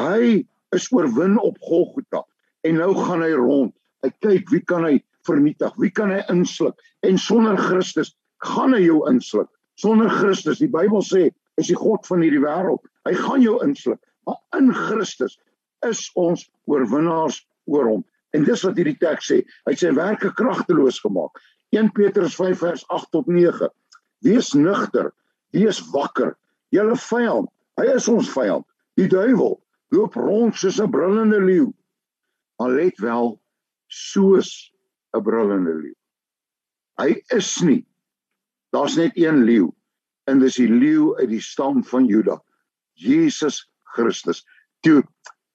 Hy 0.00 0.44
is 0.76 0.86
oorwin 0.94 1.36
op 1.42 1.58
Golgotha 1.64 2.22
en 2.66 2.78
nou 2.80 2.92
gaan 2.96 3.24
hy 3.24 3.32
rond. 3.36 3.74
Hy 4.04 4.10
kyk 4.24 4.52
wie 4.54 4.62
kan 4.64 4.86
hy 4.86 4.94
vernietig? 5.28 5.74
Wie 5.82 5.90
kan 5.92 6.12
hy 6.14 6.22
insluk? 6.32 6.78
En 7.04 7.18
sonder 7.20 7.58
Christus 7.60 8.14
gaan 8.46 8.72
hy 8.76 8.84
jou 8.86 9.02
insluk. 9.10 9.50
Sonder 9.78 10.10
Christus, 10.10 10.62
die 10.62 10.70
Bybel 10.70 11.02
sê, 11.04 11.28
is 11.60 11.68
die 11.70 11.76
God 11.78 12.06
van 12.08 12.22
hierdie 12.24 12.42
wêreld. 12.42 12.80
Hy 13.06 13.14
gaan 13.18 13.42
jou 13.44 13.58
insluk. 13.66 14.00
Maar 14.26 14.38
in 14.58 14.72
Christus 14.74 15.36
is 15.86 16.06
ons 16.18 16.46
oorwinnaars 16.70 17.42
oor 17.70 17.90
hom. 17.90 18.06
En 18.34 18.46
dis 18.46 18.64
wat 18.64 18.78
hierdie 18.78 18.96
teks 18.98 19.30
sê. 19.30 19.42
Hy 19.68 19.76
sê 19.78 19.92
werke 19.96 20.32
kragteloos 20.38 21.02
gemaak. 21.04 21.38
1 21.76 21.92
Petrus 21.96 22.38
5 22.38 22.64
vers 22.64 22.84
8 22.94 23.12
tot 23.12 23.28
9. 23.28 23.68
Wees 24.24 24.54
nugter, 24.56 25.12
wees 25.54 25.82
wakker. 25.92 26.34
Julle 26.74 26.96
vyand 27.00 27.52
Hy 27.78 27.86
is 27.94 28.08
ons 28.10 28.30
vyand. 28.34 28.66
Die 28.98 29.06
duiwel 29.06 29.54
loop 29.94 30.16
rond 30.18 30.56
soos 30.58 30.80
'n 30.82 30.90
brullende 30.90 31.38
leeu. 31.40 31.72
Maar 32.58 32.70
let 32.70 32.98
wel, 32.98 33.40
soos 33.86 34.72
'n 35.14 35.22
brullende 35.22 35.74
leeu. 35.74 35.96
Hy 36.98 37.22
is 37.30 37.60
nie. 37.62 37.86
Daar's 38.74 38.96
net 38.96 39.16
een 39.16 39.44
leeu 39.44 39.70
en 40.26 40.38
dis 40.38 40.56
die 40.56 40.68
leeu 40.68 41.16
uit 41.16 41.28
die 41.28 41.40
stam 41.40 41.84
van 41.84 42.06
Juda. 42.06 42.42
Jesus 42.94 43.70
Christus. 43.94 44.44
Toe 44.80 45.02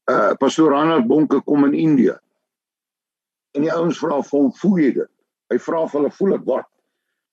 uh 0.09 0.33
pastoor 0.39 0.71
Ronald 0.71 1.07
Bonke 1.07 1.41
kom 1.41 1.65
in 1.65 1.73
Indië. 1.73 2.17
En 3.53 3.62
die 3.62 3.71
ouens 3.71 3.99
vra 3.99 4.21
hom, 4.29 4.53
"Voel 4.53 4.77
jy 4.77 4.91
dit?" 4.93 5.12
Hy 5.49 5.59
vra 5.59 5.88
vir 5.88 5.99
hulle, 5.99 6.12
"Voel 6.12 6.33
ek 6.33 6.45
wat?" 6.45 6.69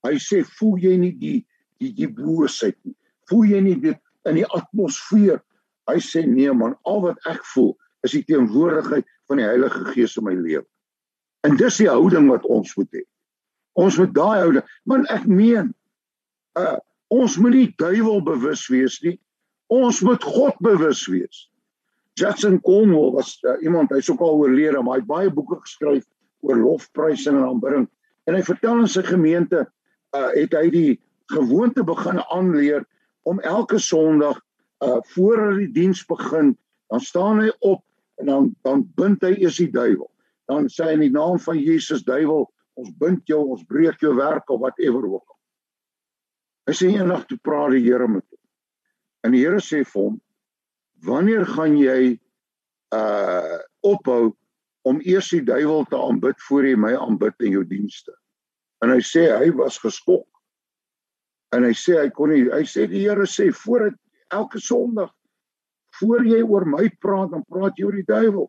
Hy 0.03 0.19
sê, 0.19 0.45
"Voel 0.45 0.79
jy 0.79 0.97
nie 0.97 1.13
die 1.13 1.47
die 1.79 1.93
die 1.93 2.09
boosheid 2.09 2.77
nie? 2.85 2.97
Voel 3.29 3.45
jy 3.45 3.61
nie 3.61 3.81
dit 3.81 3.99
in 4.29 4.41
die 4.41 4.49
atmosfeer. 4.57 5.41
Hy 5.91 5.99
sê 6.05 6.25
nee 6.27 6.53
man, 6.53 6.77
al 6.89 7.01
wat 7.07 7.31
ek 7.31 7.45
voel 7.55 7.73
is 8.07 8.15
die 8.17 8.25
teenwoordigheid 8.29 9.07
van 9.29 9.41
die 9.41 9.49
Heilige 9.49 9.85
Gees 9.93 10.17
in 10.17 10.27
my 10.27 10.35
lewe. 10.37 10.67
En 11.47 11.57
dis 11.61 11.81
die 11.81 11.89
houding 11.89 12.29
wat 12.31 12.45
ons 12.49 12.73
moet 12.77 12.91
hê. 12.97 13.05
Ons 13.81 13.97
moet 14.01 14.13
daai 14.15 14.41
houding, 14.43 14.67
man 14.89 15.07
ek 15.13 15.27
meen, 15.29 15.75
uh 16.59 16.79
ons 17.11 17.35
moet 17.43 17.51
nie 17.51 17.69
duiwel 17.75 18.21
bewus 18.23 18.69
wees 18.71 19.01
nie. 19.03 19.17
Ons 19.75 19.99
moet 20.07 20.23
God 20.23 20.55
bewus 20.63 21.01
wees. 21.11 21.49
Jackson 22.15 22.61
Cornwall 22.61 23.13
was 23.13 23.39
uh, 23.43 23.57
iemand 23.63 23.91
hy's 23.95 24.11
ook 24.11 24.21
al 24.21 24.39
oorlede 24.43 24.83
maar 24.83 24.99
hy 24.99 25.03
het 25.03 25.11
baie 25.11 25.33
boeke 25.35 25.61
geskryf 25.63 26.05
oor 26.47 26.59
lofprysing 26.59 27.39
en 27.39 27.47
aanbidding 27.49 27.87
en 28.29 28.37
hy 28.37 28.43
vertel 28.47 28.83
in 28.83 28.91
sy 28.91 29.03
gemeente 29.07 29.63
uh, 29.65 30.31
het 30.35 30.55
hy 30.55 30.67
die 30.75 30.91
gewoonte 31.33 31.85
begin 31.87 32.21
aanleer 32.29 32.85
om 33.23 33.41
elke 33.41 33.79
Sondag 33.79 34.41
uh 34.85 35.01
voor 35.13 35.59
die 35.59 35.71
diens 35.73 36.05
begin 36.09 36.55
dan 36.89 37.01
staan 37.01 37.43
hy 37.45 37.51
op 37.59 37.85
en 38.21 38.27
dan 38.27 38.57
dan 38.63 38.87
bind 38.97 39.23
hy 39.23 39.35
eers 39.37 39.61
die 39.61 39.71
duiwel 39.71 40.09
dan 40.49 40.69
sê 40.73 40.89
hy 40.89 40.97
in 40.97 41.05
die 41.05 41.15
naam 41.15 41.39
van 41.39 41.59
Jesus 41.59 42.05
duiwel 42.05 42.49
ons 42.81 42.91
bind 42.97 43.29
jou 43.29 43.43
ons 43.53 43.65
breek 43.69 44.01
jou 44.01 44.15
werk 44.17 44.51
of 44.51 44.61
whatever 44.61 45.05
ook 45.05 45.27
al 45.27 45.39
hy 46.71 46.77
sê 46.79 46.93
eendag 46.95 47.27
toe 47.29 47.39
praat 47.45 47.77
die 47.77 47.85
Here 47.85 48.09
met 48.09 48.25
hom 48.31 48.41
en 49.29 49.37
die 49.37 49.45
Here 49.45 49.61
sê 49.61 49.85
vir 49.85 50.03
hom 50.09 50.21
wanneer 51.05 51.47
gaan 51.49 51.77
jy 51.81 52.19
uh 52.97 53.59
ophou 53.81 54.33
om 54.89 55.01
eers 55.05 55.31
die 55.35 55.43
duiwel 55.45 55.85
te 55.91 55.99
aanbid 55.99 56.41
voor 56.49 56.67
jy 56.67 56.77
my 56.79 56.93
aanbid 56.97 57.47
in 57.47 57.57
jou 57.59 57.65
dienste. 57.69 58.15
En 58.85 58.93
hy 58.95 59.01
sê 59.05 59.27
hy 59.33 59.51
was 59.59 59.79
geskok. 59.83 60.27
En 61.57 61.67
hy 61.67 61.73
sê 61.75 61.99
hy 61.99 62.11
kon 62.15 62.31
nie 62.31 62.47
hy 62.51 62.63
sê 62.69 62.87
die 62.91 63.03
Here 63.05 63.27
sê 63.27 63.51
voor 63.65 63.89
dit 63.89 63.99
elke 64.31 64.61
Sondag 64.63 65.11
voor 65.99 66.25
jy 66.25 66.41
oor 66.43 66.67
my 66.69 66.87
praat 67.03 67.33
dan 67.35 67.45
praat 67.51 67.79
jy 67.79 67.89
oor 67.89 67.99
die 67.99 68.07
duiwel. 68.07 68.47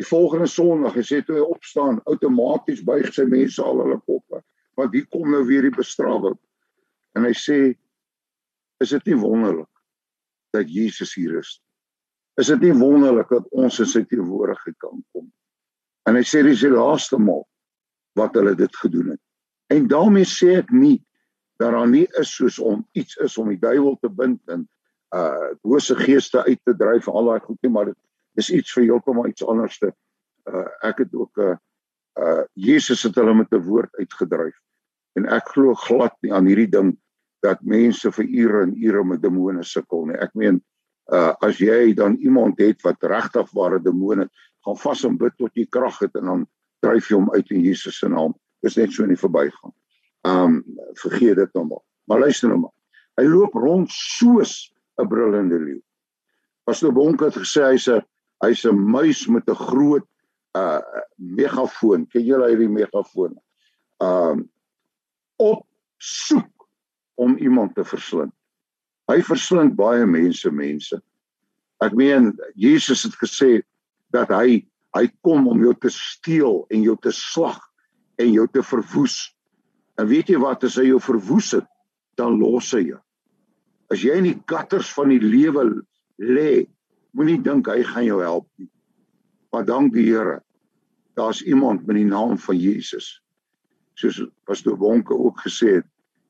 Die 0.00 0.06
volgende 0.08 0.48
Sondag, 0.50 0.96
hy 0.98 1.04
sê 1.06 1.22
toe 1.24 1.38
hy 1.38 1.44
opstaan, 1.46 2.02
outomaties 2.10 2.82
buig 2.84 3.08
sy 3.14 3.24
mense 3.30 3.62
al 3.62 3.80
hulle 3.80 3.96
koppe, 4.04 4.42
want 4.76 4.92
hier 4.92 5.06
kom 5.12 5.30
nou 5.32 5.44
weer 5.48 5.64
die 5.64 5.72
bestrawing. 5.72 6.36
En 7.16 7.24
hy 7.24 7.32
sê 7.38 7.60
is 8.84 8.92
dit 8.92 9.12
nie 9.12 9.20
wonderlik 9.22 9.70
dat 10.52 10.68
Jesus 10.68 11.14
hier 11.16 11.38
is. 11.40 11.56
Is 12.36 12.50
dit 12.52 12.66
nie 12.66 12.74
wonderlik 12.76 13.30
dat 13.32 13.46
ons 13.56 13.78
in 13.80 13.88
sy 13.88 14.02
teenwoordigheid 14.04 14.76
kan 14.82 15.00
kom? 15.14 15.30
En 16.06 16.18
hy 16.18 16.24
sê 16.28 16.42
dis 16.44 16.60
die 16.66 16.74
laaste 16.74 17.16
maal 17.20 17.46
wat 18.16 18.36
hulle 18.36 18.52
dit 18.56 18.76
gedoen 18.82 19.14
het. 19.14 19.22
En 19.72 19.88
daarmee 19.88 20.28
sê 20.28 20.58
ek 20.60 20.68
nie 20.76 20.98
dat 21.56 21.72
daar 21.72 21.88
nie 21.88 22.06
is 22.20 22.34
soos 22.34 22.58
om 22.58 22.86
iets 22.92 23.16
is 23.16 23.38
om 23.38 23.48
die 23.48 23.60
duiwel 23.60 23.96
te 24.00 24.10
bind 24.10 24.40
en 24.52 24.66
uh 25.16 25.52
bose 25.62 25.94
geeste 25.96 26.42
uit 26.44 26.60
te 26.64 26.74
dryf 26.76 27.06
en 27.06 27.12
al 27.12 27.30
daai 27.30 27.40
goed 27.40 27.58
nie, 27.62 27.70
maar 27.70 27.90
dit 27.90 27.98
is 28.42 28.50
iets 28.50 28.72
vir 28.76 28.88
heeltemal 28.88 29.30
iets 29.30 29.46
anderste. 29.46 29.92
Uh 30.50 30.66
ek 30.82 31.04
het 31.04 31.14
ook 31.14 31.38
'n 31.38 31.42
uh, 31.42 31.56
uh 32.20 32.44
Jesus 32.54 33.02
het 33.02 33.14
hulle 33.14 33.34
met 33.34 33.52
'n 33.52 33.62
woord 33.62 33.94
uitgedryf. 33.96 34.56
En 35.16 35.26
ek 35.26 35.48
glo 35.48 35.74
glad 35.74 36.14
nie 36.22 36.32
aan 36.32 36.46
hierdie 36.46 36.70
ding 36.70 36.96
dat 37.40 37.62
mense 37.62 38.12
vir 38.12 38.24
ure 38.24 38.62
en 38.62 38.74
ure 38.76 39.04
met 39.04 39.22
demone 39.22 39.62
sukkel 39.64 40.06
nie. 40.06 40.16
Ek 40.16 40.34
meen 40.34 40.62
uh 41.12 41.34
as 41.40 41.58
jy 41.58 41.94
dan 41.94 42.16
iemand 42.16 42.58
het 42.58 42.82
wat 42.82 43.02
regtig 43.02 43.50
ware 43.52 43.80
demone 43.82 44.28
gaan 44.64 44.76
vas 44.76 45.04
en 45.04 45.16
bid 45.16 45.36
tot 45.36 45.54
jy 45.54 45.66
krag 45.70 45.98
het 45.98 46.14
en 46.14 46.24
dan 46.24 46.46
dryf 46.80 47.08
jy 47.08 47.16
hom 47.16 47.30
uit 47.32 47.50
in 47.50 47.62
Jesus 47.62 47.98
se 47.98 48.08
naam. 48.08 48.34
Dis 48.62 48.76
net 48.76 48.92
so 48.92 49.06
nie 49.06 49.16
verbygaan. 49.16 49.72
Um 50.26 50.62
vergeet 50.98 51.36
dit 51.36 51.52
nou 51.54 51.66
maar. 51.66 51.84
Maar 52.04 52.26
luister 52.26 52.48
nou 52.48 52.60
maar. 52.60 52.74
Hy 53.20 53.26
loop 53.30 53.54
rond 53.54 53.90
soos 53.92 54.72
'n 54.98 55.08
brullende 55.08 55.58
leeu. 55.58 55.82
Pastor 56.64 56.92
Bonk 56.92 57.20
het 57.20 57.36
gesê 57.36 57.62
hy's 57.70 57.88
'n 57.88 58.02
hy's 58.44 58.64
'n 58.64 58.78
muis 58.78 59.26
met 59.26 59.48
'n 59.48 59.54
groot 59.54 60.06
uh 60.56 60.80
megafoon. 61.16 62.06
Ken 62.06 62.24
julle 62.24 62.48
hierdie 62.48 62.68
megafoon? 62.68 63.38
Um 64.00 64.50
op 65.36 65.66
soek 65.98 66.68
om 67.14 67.36
iemand 67.36 67.74
te 67.74 67.84
verslind. 67.84 68.32
Hy 69.06 69.22
verslind 69.22 69.76
baie 69.76 70.06
mense 70.06 70.50
mense. 70.50 71.02
Ek 71.80 71.94
meen 71.94 72.32
Jesus 72.54 73.02
het 73.02 73.14
gesê 73.20 73.62
dat 74.10 74.28
hy 74.28 74.66
hy 74.96 75.08
kom 75.20 75.46
om 75.48 75.60
jou 75.60 75.74
te 75.76 75.90
steel 75.92 76.64
en 76.72 76.82
jou 76.82 76.96
te 76.96 77.12
slag 77.12 77.60
en 78.16 78.32
jou 78.32 78.46
te 78.48 78.62
verwoes. 78.62 79.35
En 79.96 80.08
weet 80.08 80.30
jy 80.32 80.38
wat 80.42 80.64
as 80.68 80.76
hy 80.80 80.88
jou 80.90 81.00
verwoes 81.02 81.52
het, 81.56 81.68
dan 82.16 82.38
los 82.40 82.72
hy 82.76 82.82
jou. 82.92 83.00
As 83.92 84.02
jy 84.02 84.16
in 84.18 84.28
die 84.28 84.38
katters 84.48 84.88
van 84.96 85.12
die 85.12 85.22
lewe 85.22 85.64
lê, 86.20 86.66
moenie 87.16 87.38
dink 87.42 87.68
hy 87.70 87.82
gaan 87.86 88.08
jou 88.08 88.20
help 88.24 88.48
nie. 88.60 88.70
Maar 89.52 89.64
dank 89.68 89.94
die 89.94 90.08
Here. 90.08 90.40
Daar's 91.16 91.40
iemand 91.44 91.86
met 91.86 91.96
die 91.96 92.08
naam 92.08 92.36
van 92.38 92.58
Jesus. 92.60 93.20
Soos 93.96 94.20
pastoor 94.44 94.76
Wonke 94.76 95.16
ook 95.16 95.40
gesê 95.46 95.78
het, 95.78 95.86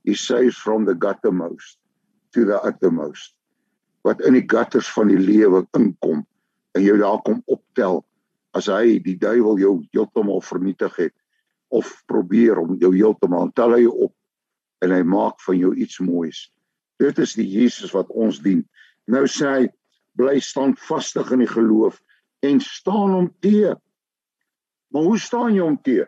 he 0.07 0.14
saves 0.14 0.57
from 0.57 0.87
the 0.87 0.94
guttermost 0.94 1.79
to 2.33 2.44
the 2.44 2.61
uttermost 2.62 3.35
wat 4.07 4.22
in 4.22 4.37
die 4.38 4.46
gutters 4.46 4.88
van 4.94 5.11
die 5.11 5.18
lewe 5.18 5.64
inkom 5.76 6.22
en 6.79 6.85
jou 6.85 6.94
daar 7.00 7.18
kom 7.26 7.42
optel 7.50 8.05
as 8.57 8.70
hy 8.70 9.00
die 9.02 9.16
duiwel 9.18 9.59
jou 9.59 9.72
heeltemal 9.90 10.42
vernietig 10.46 10.94
het 11.00 11.14
of 11.74 11.90
probeer 12.11 12.61
om 12.62 12.76
jou 12.81 12.92
heeltemal 12.94 13.50
tel 13.55 13.76
hy 13.76 13.87
op 13.87 14.14
en 14.85 14.92
hy 14.94 15.02
maak 15.02 15.40
van 15.46 15.59
jou 15.59 15.72
iets 15.74 16.00
moois 16.05 16.46
dit 17.02 17.18
is 17.18 17.35
die 17.38 17.48
Jesus 17.48 17.94
wat 17.96 18.11
ons 18.12 18.40
dien 18.44 18.64
nou 19.11 19.24
sê 19.31 19.52
hy 19.52 19.64
bly 20.16 20.38
standvastig 20.40 21.33
in 21.35 21.44
die 21.44 21.50
geloof 21.50 21.98
en 22.46 22.61
staan 22.62 23.14
hom 23.14 23.31
te 23.44 23.74
maar 24.94 25.09
hoe 25.09 25.18
staan 25.20 25.55
jy 25.55 25.64
hom 25.64 25.81
te 25.83 26.05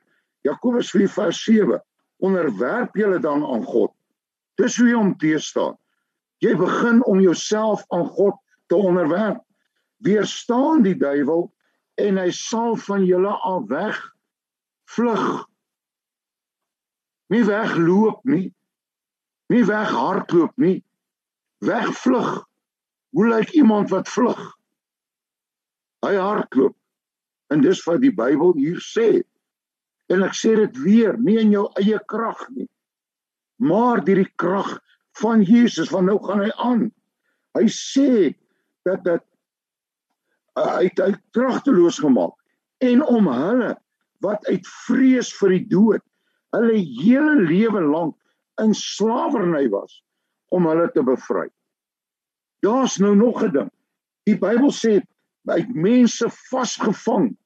Jakobus 0.46 0.90
4 0.94 1.08
vers 1.08 1.42
7 1.44 1.80
onderwerp 2.18 2.96
julle 2.96 3.18
dan 3.18 3.44
aan 3.46 3.64
God. 3.64 3.92
Dis 4.54 4.76
hoe 4.78 4.88
jy 4.88 4.96
om 4.98 5.14
te 5.18 5.38
staan. 5.42 5.76
Jy 6.42 6.54
begin 6.58 7.02
om 7.06 7.20
jouself 7.20 7.84
aan 7.94 8.06
God 8.06 8.38
te 8.70 8.76
onderwerp. 8.76 9.40
Weerstaan 10.02 10.82
die 10.86 10.96
duiwel 10.98 11.48
en 11.98 12.18
hy 12.18 12.30
sal 12.34 12.76
van 12.86 13.04
julle 13.06 13.34
af 13.46 13.66
weg 13.70 13.98
vlug. 14.94 15.47
Nie 17.32 17.44
wegloop 17.44 18.24
nie. 18.24 18.54
Nie 19.52 19.64
weghardloop 19.64 20.56
nie. 20.56 20.84
Wegvlug. 21.64 22.44
Hoe 23.10 23.28
lyk 23.28 23.50
iemand 23.56 23.90
wat 23.90 24.08
vlug? 24.08 24.40
Hy 26.04 26.14
hardloop. 26.14 26.76
En 27.52 27.64
dis 27.64 27.80
wat 27.88 28.02
die 28.04 28.12
Bybel 28.14 28.54
hier 28.60 28.80
sê. 28.84 29.22
En 30.12 30.24
ek 30.24 30.36
sê 30.36 30.54
dit 30.56 30.76
weer, 30.84 31.16
nie 31.20 31.38
in 31.40 31.52
jou 31.52 31.66
eie 31.80 31.98
krag 32.08 32.44
nie. 32.56 32.68
Maar 33.60 34.04
deur 34.04 34.22
die 34.22 34.34
krag 34.40 34.78
van 35.18 35.42
Jesus, 35.42 35.90
want 35.92 36.08
nou 36.08 36.18
gaan 36.24 36.44
hy 36.44 36.52
aan. 36.62 36.84
Hy 37.58 37.66
sê 37.72 38.10
dat 38.86 39.02
dat 39.04 39.24
uh, 40.58 40.78
hy 40.78 40.90
hy 41.00 41.12
kragteloos 41.36 41.98
gemaak 42.02 42.34
en 42.84 43.02
om 43.04 43.28
hulle 43.32 43.72
wat 44.24 44.46
uit 44.46 44.66
vrees 44.86 45.30
vir 45.40 45.54
die 45.56 45.66
dood 45.70 46.04
hulle 46.56 46.78
hele 46.78 47.34
lewe 47.48 47.80
lank 47.80 48.16
in 48.62 48.74
slawerny 48.74 49.68
was 49.68 50.02
om 50.54 50.66
hulle 50.66 50.88
te 50.92 51.02
bevry. 51.04 51.48
Daar's 52.64 52.98
nou 52.98 53.14
nog 53.16 53.42
'n 53.42 53.52
ding. 53.52 53.70
Die 54.26 54.38
Bybel 54.38 54.72
sê 54.72 55.00
het 55.48 55.74
mense 55.74 56.28
vasgevang 56.50 57.36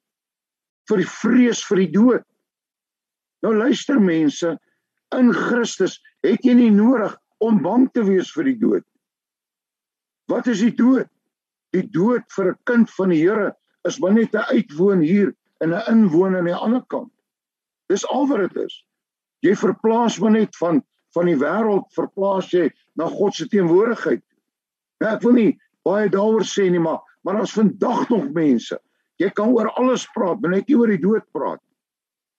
vir 0.89 0.97
die 0.97 1.09
vrees 1.09 1.65
vir 1.65 1.77
die 1.77 1.91
dood. 1.91 2.25
Nou 3.43 3.55
luister 3.55 4.01
mense, 4.01 4.59
in 5.15 5.33
Christus 5.33 6.01
het 6.23 6.45
jy 6.45 6.55
nie 6.55 6.71
nodig 6.71 7.15
om 7.39 7.63
bang 7.63 7.89
te 7.93 8.05
wees 8.07 8.31
vir 8.33 8.45
die 8.45 8.59
dood. 8.59 8.85
Wat 10.31 10.47
is 10.47 10.63
die 10.65 10.75
dood? 10.75 11.09
Die 11.75 11.85
dood 11.91 12.23
vir 12.37 12.53
'n 12.53 12.59
kind 12.65 12.91
van 12.91 13.09
die 13.09 13.21
Here 13.21 13.55
is 13.85 13.99
maar 14.01 14.13
net 14.13 14.35
'n 14.35 14.47
uitwoon 14.57 15.01
hier 15.01 15.35
en 15.61 15.75
'n 15.75 15.87
inwoon 15.91 16.37
aan 16.37 16.45
die 16.45 16.55
ander 16.55 16.85
kant. 16.87 17.13
Dis 17.89 18.07
al 18.07 18.27
wat 18.29 18.39
dit 18.39 18.65
is. 18.65 18.85
Jy 19.43 19.55
verplaas 19.59 20.19
maar 20.23 20.37
net 20.39 20.57
van 20.61 20.83
van 21.13 21.29
die 21.29 21.37
wêreld 21.37 21.91
verplaas 21.93 22.49
jy 22.55 22.71
na 22.97 23.05
God 23.05 23.35
se 23.37 23.45
teenwoordigheid. 23.53 24.23
Nou 25.03 25.11
ek 25.13 25.27
wil 25.27 25.35
nie 25.37 25.51
baie 25.85 26.09
daaroor 26.09 26.47
sê 26.49 26.71
nie, 26.73 26.81
maar 26.81 27.03
maar 27.23 27.43
ons 27.43 27.53
vandag 27.55 28.09
nog 28.11 28.31
mense. 28.35 28.79
Jy 29.21 29.29
kan 29.37 29.53
oor 29.53 29.69
alles 29.79 30.07
praat, 30.15 30.41
maar 30.41 30.57
net 30.57 30.71
nie 30.71 30.79
oor 30.79 30.91
die 30.91 31.03
dood 31.03 31.27
praat 31.37 31.61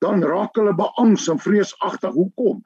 dan 0.04 0.24
raak 0.28 0.58
hulle 0.60 0.74
beangs 0.76 1.30
en 1.32 1.40
vreesagtig. 1.40 2.12
Hoekom? 2.12 2.60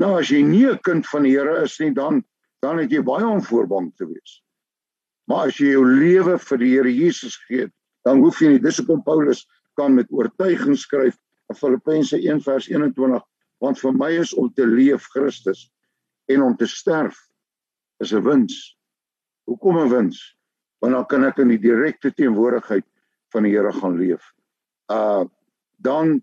Nou 0.00 0.10
as 0.18 0.28
jy 0.28 0.42
nie 0.44 0.66
'n 0.68 0.78
kind 0.84 1.06
van 1.06 1.22
die 1.22 1.32
Here 1.32 1.62
is 1.62 1.78
nie, 1.80 1.92
dan 1.94 2.24
dan 2.60 2.78
het 2.78 2.90
jy 2.90 3.00
baie 3.02 3.24
om 3.24 3.40
voorbang 3.40 3.92
te 3.96 4.06
wees. 4.06 4.42
Maar 5.28 5.46
as 5.48 5.56
jy 5.56 5.72
jou 5.72 5.84
lewe 5.84 6.38
vir 6.38 6.58
die 6.58 6.70
Here 6.74 6.92
Jesus 6.92 7.36
gee, 7.48 7.70
dan 8.04 8.20
hoef 8.20 8.40
jy 8.40 8.48
nie 8.48 8.58
dis 8.58 8.78
hoekom 8.78 9.02
Paulus 9.02 9.46
kan 9.76 9.94
met 9.94 10.10
oortuiging 10.10 10.76
skryf 10.76 11.16
Filippense 11.54 12.16
1:21, 12.16 13.20
want 13.60 13.80
vir 13.80 13.92
my 13.92 14.10
is 14.20 14.34
om 14.34 14.52
te 14.52 14.66
leef 14.66 15.08
Christus 15.12 15.68
en 16.30 16.42
om 16.42 16.56
te 16.56 16.66
sterf 16.66 17.18
is 18.00 18.12
'n 18.12 18.22
wins. 18.22 18.76
Hoekom 19.44 19.78
'n 19.78 19.88
wins? 19.88 20.36
Want 20.80 20.94
dan 20.94 21.06
kan 21.06 21.24
ek 21.24 21.38
in 21.38 21.48
die 21.48 21.58
direkte 21.58 22.12
teenwoordigheid 22.14 22.86
van 23.32 23.42
die 23.42 23.52
Here 23.52 23.72
gaan 23.72 23.96
leef. 23.96 24.32
Uh 24.88 25.24
dan 25.78 26.22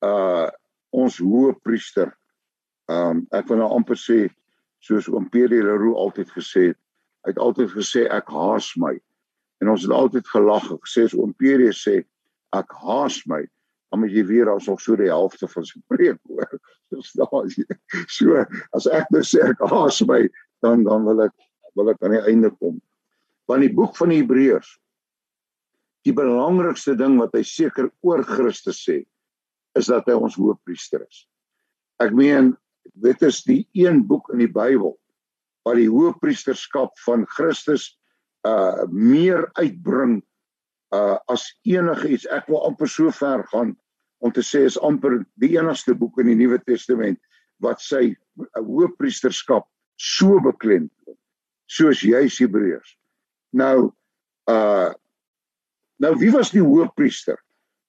uh 0.00 0.50
ons 0.90 1.18
hoë 1.18 1.54
priester. 1.62 2.12
Um 2.88 3.26
ek 3.30 3.48
wil 3.48 3.58
nou 3.58 3.70
amper 3.72 3.96
sê 3.96 4.28
soos 4.78 5.08
oom 5.08 5.28
Pierre 5.28 5.62
Leroux 5.62 5.96
altyd 5.96 6.30
gesê 6.30 6.68
het, 6.68 6.78
hy 7.24 7.32
het 7.32 7.38
altyd 7.38 7.70
gesê 7.70 8.04
ek 8.10 8.28
haas 8.28 8.74
my. 8.76 9.00
En 9.60 9.68
ons 9.68 9.82
het 9.82 9.92
altyd 9.92 10.28
gelag 10.28 10.70
en 10.70 10.80
gesê 10.84 11.04
as 11.04 11.14
oom 11.14 11.32
Pierre 11.34 11.72
sê 11.72 12.04
ek 12.52 12.72
haas 12.84 13.22
my, 13.26 13.42
dan 13.94 14.02
moet 14.02 14.10
jy 14.10 14.24
weer 14.26 14.48
asof 14.50 14.80
so 14.82 14.98
die 14.98 15.06
helfte 15.06 15.46
van 15.46 15.66
sy 15.68 15.78
preek 15.86 16.16
hoor. 16.26 16.48
Verstaan 16.90 17.52
jy? 17.54 17.76
So 18.10 18.40
as 18.74 18.88
ek 18.90 19.06
nou 19.14 19.20
sê 19.22 19.38
ek 19.46 19.60
haas 19.70 20.00
my, 20.08 20.24
dan 20.66 20.82
dan 20.82 21.06
wil 21.06 21.22
ek 21.28 21.34
wil 21.78 21.92
ek 21.92 22.02
aan 22.02 22.16
die 22.16 22.24
einde 22.32 22.50
kom. 22.58 22.80
Want 23.46 23.62
die 23.62 23.70
boek 23.70 23.94
van 23.94 24.10
die 24.10 24.18
Hebreërs 24.24 24.72
die 26.04 26.14
belangrikste 26.16 26.96
ding 26.98 27.20
wat 27.20 27.36
hy 27.38 27.44
seker 27.46 27.86
oor 28.02 28.24
Christus 28.26 28.82
sê 28.82 28.98
is 29.78 29.92
dat 29.92 30.10
hy 30.10 30.18
ons 30.18 30.34
hoëpriester 30.40 31.06
is. 31.06 31.22
Ek 32.02 32.10
meen 32.18 32.50
dit 33.06 33.22
is 33.22 33.38
die 33.46 33.62
een 33.78 34.02
boek 34.10 34.32
in 34.34 34.42
die 34.42 34.50
Bybel 34.50 34.96
wat 35.64 35.78
die 35.78 35.88
hoëpriesterskap 35.88 36.98
van 37.06 37.28
Christus 37.36 37.92
uh 38.42 38.90
meer 38.90 39.46
uitbring 39.54 40.18
uh 40.98 41.14
as 41.30 41.46
enige 41.62 42.10
iets. 42.18 42.26
Ek 42.26 42.50
wil 42.50 42.66
amper 42.66 42.90
so 42.90 43.14
ver 43.14 43.46
gaan 43.54 43.76
om 44.24 44.32
te 44.32 44.42
sê 44.42 44.64
is 44.64 44.80
amper 44.80 45.20
die 45.40 45.52
enigste 45.58 45.94
boek 45.94 46.16
in 46.22 46.30
die 46.32 46.38
Nuwe 46.38 46.58
Testament 46.64 47.20
wat 47.62 47.82
sy 47.84 48.14
hoëpriesterskap 48.56 49.66
so 50.00 50.40
beklem 50.42 50.88
soos 51.70 52.00
juis 52.04 52.38
Hebreërs. 52.40 52.96
Nou 53.52 53.92
uh 54.50 54.92
nou 56.02 56.10
wie 56.18 56.32
was 56.34 56.50
die 56.50 56.64
hoëpriester? 56.64 57.36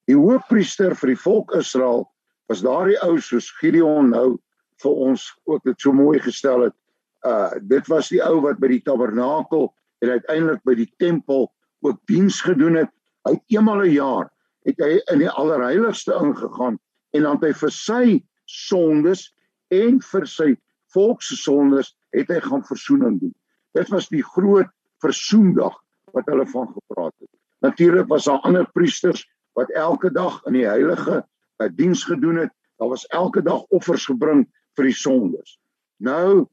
Die 0.07 0.15
hoëpriester 0.15 0.93
vir 0.99 1.15
die 1.15 1.21
volk 1.23 1.55
Israel 1.57 2.05
was 2.51 2.61
daardie 2.63 2.99
ou 3.03 3.15
soos 3.23 3.49
Gideon 3.59 4.11
nou 4.13 4.37
vir 4.83 5.01
ons 5.07 5.25
ook 5.49 5.63
dit 5.65 5.81
so 5.81 5.95
mooi 5.95 6.19
gestel 6.19 6.67
het. 6.67 6.77
Uh 7.25 7.55
dit 7.63 7.87
was 7.91 8.11
die 8.11 8.21
ou 8.23 8.41
wat 8.43 8.59
by 8.59 8.75
die 8.75 8.83
tabernakel 8.83 9.71
en 10.03 10.17
uiteindelik 10.19 10.61
by 10.67 10.75
die 10.83 10.91
tempel 10.99 11.47
ook 11.85 11.99
diens 12.11 12.43
gedoen 12.43 12.83
het. 12.83 12.91
Hy 13.25 13.39
het 13.39 13.57
eenmal 13.57 13.87
'n 13.87 13.95
jaar 13.95 14.29
het 14.65 14.81
hy 14.81 14.97
in 15.13 15.21
die 15.21 15.29
allerheiligste 15.29 16.15
ingegaan 16.17 16.79
en 17.15 17.25
dan 17.25 17.37
het 17.37 17.49
hy 17.49 17.53
vir 17.61 17.73
sy 17.73 18.05
sondes 18.49 19.27
en 19.73 20.01
vir 20.01 20.27
sy 20.29 20.49
volk 20.95 21.23
se 21.25 21.37
sondes 21.39 21.93
het 22.15 22.31
hy 22.31 22.39
gaan 22.43 22.63
versoening 22.65 23.19
doen. 23.21 23.33
Dit 23.75 23.91
was 23.93 24.09
die 24.11 24.23
groot 24.23 24.71
versoendag 25.03 25.75
wat 26.15 26.27
hulle 26.31 26.45
van 26.47 26.69
gepraat 26.71 27.13
het. 27.19 27.31
Natuurlik 27.65 28.07
was 28.11 28.27
daar 28.29 28.43
ander 28.47 28.67
priesters 28.73 29.25
wat 29.59 29.71
elke 29.75 30.11
dag 30.11 30.41
in 30.45 30.53
die 30.59 30.67
heilige 30.67 31.23
'n 31.59 31.75
diens 31.75 32.03
gedoen 32.03 32.37
het. 32.37 32.51
Daar 32.77 32.89
was 32.89 33.07
elke 33.07 33.41
dag 33.41 33.63
offers 33.69 34.05
gebring 34.05 34.45
vir 34.75 34.85
die 34.85 34.95
sondes. 34.95 35.59
Nou, 35.97 36.47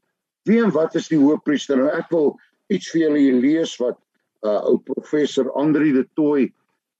wie 0.47 0.63
en 0.63 0.71
wat 0.71 0.95
is 0.95 1.09
die 1.09 1.19
hoofpriester? 1.19 1.77
Nou 1.77 1.89
ek 1.89 2.11
wil 2.11 2.39
iets 2.67 2.91
vir 2.91 3.01
julle 3.01 3.41
lees 3.41 3.77
wat 3.83 3.99
uh 4.43 4.61
ou 4.67 4.79
professor 4.79 5.53
Andri 5.53 5.93
de 5.93 6.09
Tooi 6.15 6.53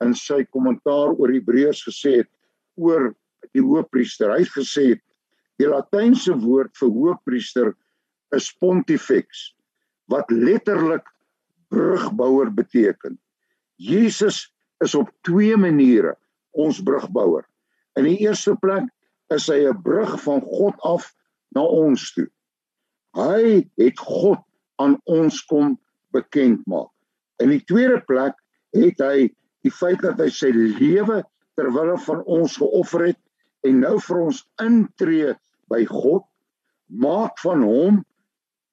in 0.03 0.15
sy 0.19 0.43
kommentaar 0.51 1.15
oor 1.17 1.33
Hebreërs 1.33 1.85
gesê 1.87 2.23
het 2.23 2.31
oor 2.77 3.13
die 3.53 3.63
hoofpriester. 3.65 4.33
Hy 4.33 4.45
het 4.45 4.55
gesê 4.55 4.87
die 5.61 5.69
latynse 5.69 6.35
woord 6.43 6.75
vir 6.81 6.93
hoofpriester 6.95 7.73
is 8.37 8.51
pontifex 8.61 9.53
wat 10.11 10.31
letterlik 10.33 11.07
brugbouer 11.73 12.51
beteken. 12.53 13.19
Jesus 13.77 14.45
is 14.85 14.95
op 14.99 15.11
twee 15.27 15.57
maniere 15.57 16.17
ons 16.53 16.83
brugbouer. 16.85 17.45
In 17.99 18.09
die 18.09 18.19
eerste 18.25 18.55
plek 18.61 18.89
is 19.33 19.49
hy 19.49 19.65
'n 19.69 19.83
brug 19.83 20.17
van 20.25 20.41
God 20.41 20.77
af 20.85 21.13
na 21.55 21.63
ons 21.63 22.13
toe. 22.13 22.29
Hy 23.17 23.69
het 23.77 23.99
God 23.99 24.41
aan 24.81 24.99
ons 25.05 25.43
kom 25.45 25.79
bekend 26.13 26.67
maak. 26.67 26.91
In 27.41 27.49
die 27.53 27.65
tweede 27.65 28.01
plek 28.07 28.37
het 28.73 29.01
hy 29.01 29.29
die 29.63 29.73
feit 29.73 30.03
dat 30.03 30.21
hy 30.21 30.29
sy 30.31 30.51
lewe 30.55 31.23
ter 31.57 31.69
wille 31.75 31.99
van 32.07 32.23
ons 32.25 32.57
geoffer 32.61 33.07
het 33.13 33.21
en 33.67 33.83
nou 33.85 33.97
vir 34.03 34.23
ons 34.27 34.43
intree 34.63 35.35
by 35.71 35.85
God 35.89 36.27
maak 36.89 37.39
van 37.45 37.63
hom 37.67 38.03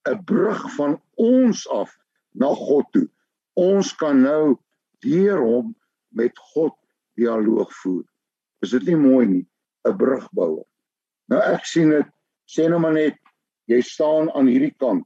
'n 0.09 0.23
brug 0.25 0.61
van 0.75 0.97
ons 1.15 1.67
af 1.69 1.91
na 2.33 2.49
God 2.55 2.85
toe. 2.91 3.07
Ons 3.53 3.93
kan 3.95 4.21
nou 4.21 4.57
deur 5.03 5.39
hom 5.43 5.75
met 6.09 6.37
God 6.53 6.73
dialoog 7.15 7.71
voer. 7.83 8.05
Is 8.61 8.71
dit 8.71 8.85
nie 8.87 8.95
mooi 8.95 9.25
nie? 9.25 9.45
'n 9.87 9.97
Brugbouer. 9.97 10.65
Nou 11.29 11.41
ek 11.41 11.65
sien 11.65 11.89
dit 11.89 12.07
sê 12.49 12.67
nou 12.69 12.79
maar 12.79 12.93
net 12.93 13.17
jy 13.69 13.81
staan 13.81 14.31
aan 14.31 14.47
hierdie 14.47 14.75
kant 14.77 15.05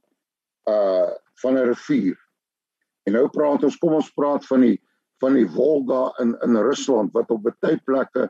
uh 0.70 1.12
van 1.42 1.58
'n 1.58 1.68
rivier. 1.68 2.18
En 3.06 3.14
nou 3.14 3.28
praat 3.30 3.64
ons, 3.64 3.78
kom 3.78 3.94
ons 3.94 4.14
praat 4.16 4.46
van 4.48 4.62
die 4.62 4.78
van 5.24 5.38
die 5.40 5.48
Volga 5.48 6.10
in 6.20 6.36
in 6.44 6.60
Rusland 6.60 7.14
wat 7.16 7.32
op 7.32 7.46
baie 7.48 7.80
plekke 7.88 8.28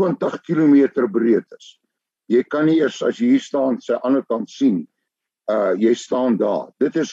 20 0.00 0.40
km 0.46 1.06
breed 1.12 1.44
is. 1.58 1.76
Jy 2.30 2.44
kan 2.48 2.68
nie 2.68 2.78
eers 2.80 3.02
as 3.04 3.20
jy 3.20 3.34
hier 3.34 3.44
staan 3.44 3.80
sy 3.84 3.98
ander 4.06 4.24
kant 4.24 4.50
sien. 4.50 4.84
Uh 5.50 5.74
jy 5.76 5.92
staan 5.98 6.38
daar. 6.40 6.70
Dit 6.80 6.96
is 6.96 7.12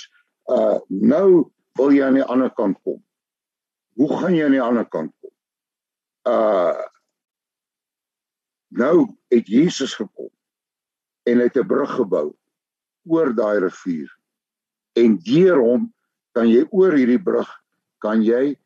uh 0.53 0.77
nou 0.87 1.49
wil 1.77 1.93
jy 1.93 2.05
aan 2.05 2.19
die 2.21 2.27
ander 2.27 2.53
kant 2.53 2.79
kom. 2.85 3.01
Hoe 3.97 4.09
gaan 4.19 4.35
jy 4.37 4.45
aan 4.45 4.55
die 4.55 4.63
ander 4.63 4.87
kant 4.87 5.11
kom? 5.19 5.33
Uh 6.31 6.77
nou 8.77 9.07
het 9.31 9.47
Jesus 9.47 9.95
gekom 9.95 10.31
en 11.27 11.39
hy 11.39 11.47
het 11.47 11.57
'n 11.57 11.67
brug 11.67 11.91
gebou 11.95 12.35
oor 13.07 13.33
daai 13.33 13.59
rivier 13.63 14.11
en 14.99 15.17
deur 15.23 15.59
hom 15.63 15.93
kan 16.35 16.49
jy 16.49 16.67
oor 16.71 16.93
hierdie 16.93 17.23
brug 17.23 17.47
kan 18.03 18.21
jy 18.23 18.57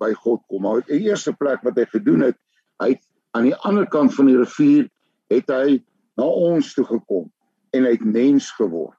by 0.00 0.12
God 0.16 0.42
kom. 0.48 0.64
Maar 0.64 0.82
die 0.88 1.04
eerste 1.08 1.34
plek 1.36 1.64
wat 1.66 1.78
hy 1.78 1.86
gedoen 1.92 2.26
het, 2.30 2.38
hy 2.82 2.94
het 2.94 3.04
aan 3.36 3.46
die 3.50 3.56
ander 3.68 3.86
kant 3.86 4.14
van 4.16 4.30
die 4.30 4.38
rivier 4.38 4.88
het 5.30 5.50
hy 5.52 5.78
na 6.18 6.26
ons 6.26 6.72
toe 6.74 6.84
gekom 6.88 7.28
en 7.76 7.86
hy 7.86 7.94
het 7.94 8.06
mens 8.06 8.50
geword. 8.58 8.96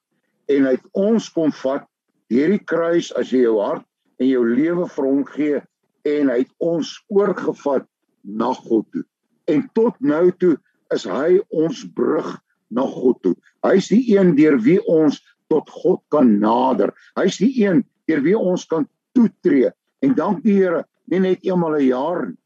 En 0.51 0.67
hy 0.67 0.75
het 0.77 0.87
ons 0.97 1.27
kom 1.33 1.51
vat 1.61 1.87
deur 2.31 2.53
die 2.53 2.63
kruis 2.63 3.11
as 3.19 3.33
jy 3.33 3.43
jou 3.43 3.57
hart 3.59 3.85
en 4.21 4.29
jou 4.29 4.43
lewe 4.47 4.87
vir 4.95 5.07
hom 5.07 5.23
gee 5.33 5.59
en 6.07 6.31
hy 6.31 6.37
het 6.43 6.53
ons 6.63 6.93
oorgevat 7.11 7.87
na 8.23 8.53
God 8.57 8.87
toe. 8.93 9.03
En 9.51 9.65
tot 9.75 9.97
nou 9.99 10.29
toe 10.39 10.55
is 10.95 11.05
hy 11.09 11.39
ons 11.49 11.83
brug 11.95 12.29
na 12.71 12.85
God 12.87 13.19
toe. 13.25 13.35
Hy's 13.65 13.89
die 13.91 14.03
een 14.13 14.35
deur 14.37 14.57
wie 14.63 14.79
ons 14.89 15.19
tot 15.51 15.69
God 15.83 16.01
kan 16.13 16.37
nader. 16.39 16.93
Hy's 17.19 17.39
die 17.41 17.51
een 17.63 17.83
deur 18.09 18.23
wie 18.23 18.37
ons 18.37 18.65
kan 18.69 18.87
toetree. 19.17 19.71
En 20.01 20.15
dank 20.17 20.41
die 20.45 20.55
Here, 20.57 20.85
nie 21.12 21.19
net 21.19 21.43
eenmal 21.45 21.76
'n 21.78 21.88
jaar 21.88 22.28
nie, 22.28 22.38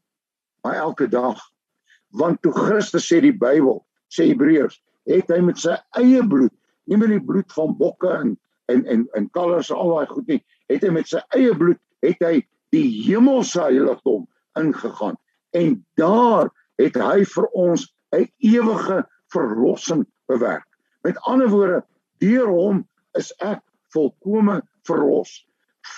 maar 0.62 0.74
elke 0.74 1.08
dag. 1.08 1.38
Want 2.10 2.42
toe 2.42 2.52
Christus 2.52 3.06
sê 3.06 3.20
die 3.20 3.32
Bybel, 3.32 3.84
sê 4.08 4.26
Hebreërs, 4.26 4.80
het 5.06 5.30
hy 5.30 5.40
met 5.40 5.58
sy 5.58 5.76
eie 5.98 6.22
bloed, 6.26 6.52
nie 6.86 6.96
met 6.96 7.08
die 7.08 7.22
bloed 7.22 7.52
van 7.52 7.76
bokke 7.78 8.10
en 8.10 8.36
en 8.66 8.84
en 8.86 9.06
en 9.14 9.30
kalvers 9.30 9.70
al 9.70 9.94
daai 9.94 10.06
goed 10.10 10.26
nie, 10.26 10.42
het 10.68 10.82
hy 10.82 10.90
met 10.90 11.08
sy 11.08 11.20
eie 11.38 11.54
bloed 11.54 11.78
het 12.02 12.22
hy 12.24 12.40
die 12.74 12.88
hemelse 13.06 13.60
heiligdom 13.62 14.26
ingegaan. 14.58 15.16
En 15.54 15.84
daar 15.94 16.50
het 16.80 16.96
hy 16.98 17.24
vir 17.24 17.46
ons 17.54 17.86
'n 18.12 18.26
ewige 18.38 19.06
verlossing 19.32 20.06
bewerk. 20.26 20.66
Met 21.02 21.18
ander 21.22 21.48
woorde, 21.48 21.84
deur 22.18 22.48
hom 22.48 22.88
is 23.14 23.32
ek 23.38 23.62
volkome 23.94 24.62
verlos, 24.82 25.46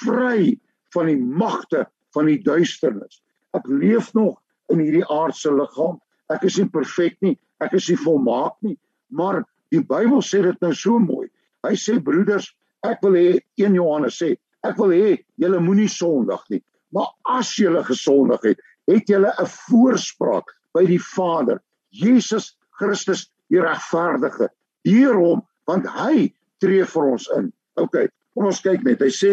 vry 0.05 0.59
van 0.93 1.07
die 1.07 1.21
magte 1.21 1.87
van 2.19 2.29
die 2.31 2.41
duisternis. 2.43 3.23
Ek 3.55 3.67
leef 3.71 4.11
nog 4.19 4.39
in 4.73 4.83
hierdie 4.83 5.07
aardse 5.07 5.53
liggaam. 5.55 5.99
Ek 6.35 6.45
is 6.49 6.59
nie 6.61 6.69
perfek 6.73 7.17
nie, 7.25 7.37
ek 7.65 7.79
is 7.79 7.89
nie 7.89 7.99
volmaak 8.03 8.59
nie, 8.67 8.77
maar 9.09 9.41
die 9.73 9.81
Bybel 9.81 10.21
sê 10.25 10.43
dit 10.45 10.65
nou 10.65 10.75
so 10.77 10.99
mooi. 11.01 11.29
Hy 11.65 11.75
sê 11.79 11.97
broeders, 12.05 12.51
ek 12.87 13.01
wil 13.07 13.17
hê 13.17 13.29
1 13.61 13.79
Johannes 13.79 14.19
sê, 14.21 14.35
ek 14.67 14.77
wil 14.81 14.93
hê 14.93 15.15
julle 15.41 15.61
moenie 15.65 15.89
sondig 15.91 16.43
nie, 16.53 16.61
maar 16.95 17.15
as 17.39 17.55
julle 17.57 17.81
gesondig 17.87 18.45
het, 18.51 18.61
het 18.89 19.09
julle 19.09 19.33
'n 19.41 19.49
voorspraak 19.69 20.53
by 20.77 20.85
die 20.87 21.01
Vader, 21.01 21.63
Jesus 21.91 22.57
Christus 22.79 23.29
die 23.49 23.61
regverdige 23.61 24.51
deur 24.85 25.17
hom 25.17 25.43
want 25.69 25.87
hy 25.87 26.33
tree 26.61 26.85
vir 26.85 27.11
ons 27.13 27.29
in. 27.37 27.53
OK, 27.77 28.09
kom 28.35 28.49
ons 28.49 28.61
kyk 28.61 28.85
net. 28.85 29.01
Hy 29.01 29.13
sê 29.13 29.33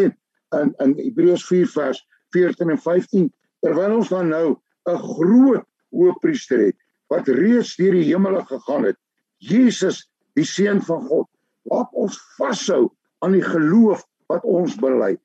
in 0.56 0.74
in 0.84 0.96
Hebreërs 1.00 1.46
4 1.48 1.68
vers 1.76 2.02
14 2.36 2.76
en 2.76 2.82
15 2.82 3.30
terwyl 3.66 3.98
ons 4.02 4.12
dan 4.12 4.30
nou 4.30 4.58
'n 4.86 5.00
groot 5.16 5.66
hoëpriester 5.96 6.68
het 6.68 6.78
wat 7.14 7.30
reeds 7.32 7.76
deur 7.80 7.96
die 7.96 8.10
hemele 8.10 8.42
gegaan 8.50 8.86
het, 8.90 8.98
Jesus, 9.38 10.06
die 10.36 10.46
seun 10.48 10.82
van 10.82 11.06
God, 11.08 11.30
laat 11.70 11.90
ons 11.94 12.18
vashou 12.38 12.90
aan 13.26 13.36
die 13.38 13.46
geloof 13.46 14.04
wat 14.32 14.44
ons 14.44 14.76
bely. 14.82 15.16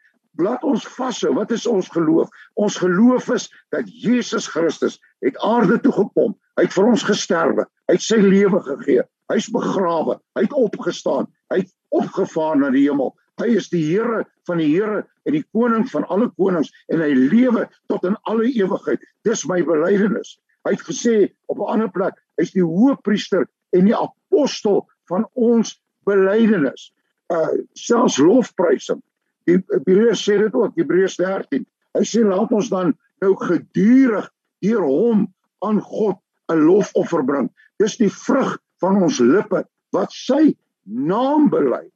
Laat 0.40 0.62
ons 0.64 0.84
vashou. 0.96 1.32
Wat 1.36 1.50
is 1.52 1.66
ons 1.68 1.88
geloof? 1.92 2.28
Ons 2.60 2.78
geloof 2.80 3.28
is 3.34 3.48
dat 3.74 3.88
Jesus 3.88 4.46
Christus 4.48 5.00
het 5.24 5.36
aarde 5.44 5.80
toe 5.82 5.92
gekom. 5.92 6.36
Hy 6.56 6.66
het 6.68 6.76
vir 6.76 6.90
ons 6.92 7.04
gesterwe. 7.04 7.66
Hy 7.88 7.96
het 7.96 8.04
sy 8.04 8.20
lewe 8.22 8.60
gegee. 8.64 9.04
Hy's 9.32 9.50
begrawe. 9.52 10.18
Hy 10.38 10.46
het 10.46 10.56
opgestaan. 10.56 11.28
Hy 11.52 11.62
het 11.64 11.72
opgevaar 11.94 12.58
na 12.60 12.70
die 12.74 12.86
hemel. 12.86 13.12
Hy 13.40 13.50
is 13.56 13.70
die 13.72 13.82
Here 13.88 14.24
van 14.48 14.60
die 14.62 14.70
Here 14.72 15.04
en 15.30 15.38
die 15.38 15.46
koning 15.54 15.86
van 15.92 16.06
alle 16.10 16.28
konings 16.36 16.72
en 16.90 17.02
hy 17.04 17.10
lewe 17.14 17.66
tot 17.92 18.06
in 18.08 18.16
alle 18.30 18.48
ewigheid. 18.50 19.02
Dis 19.26 19.46
my 19.48 19.60
belydenis. 19.66 20.36
Hy 20.66 20.74
het 20.74 20.82
gesê 20.84 21.14
op 21.48 21.58
'n 21.58 21.72
ander 21.74 21.90
plek, 21.90 22.18
hy's 22.36 22.52
die 22.52 22.66
hoëpriester 22.66 23.46
en 23.72 23.86
die 23.86 23.96
apostel 23.96 24.88
van 25.08 25.28
ons 25.34 25.78
belydenis. 26.04 26.90
Uh 27.30 27.62
selfs 27.78 28.18
lofprysing. 28.18 29.00
Die 29.46 29.62
Hebreërs 29.70 30.22
sê 30.26 30.38
dit 30.38 30.54
ook, 30.54 30.76
Hebreërs 30.76 31.16
13. 31.16 31.66
Hy 31.94 32.04
sê 32.04 32.24
laat 32.26 32.52
ons 32.52 32.68
dan 32.68 32.94
nou 33.22 33.34
gedurig 33.36 34.26
deur 34.60 34.82
hom 34.82 35.28
aan 35.64 35.80
God 35.80 36.18
'n 36.50 36.64
lofoffer 36.66 37.24
bring. 37.24 37.50
Dis 37.78 37.96
die 37.96 38.10
vrug 38.10 38.58
van 38.80 39.02
ons 39.02 39.18
lippe 39.18 39.64
wat 39.94 40.12
sy 40.12 40.56
naam 40.84 41.48
bely. 41.50 41.86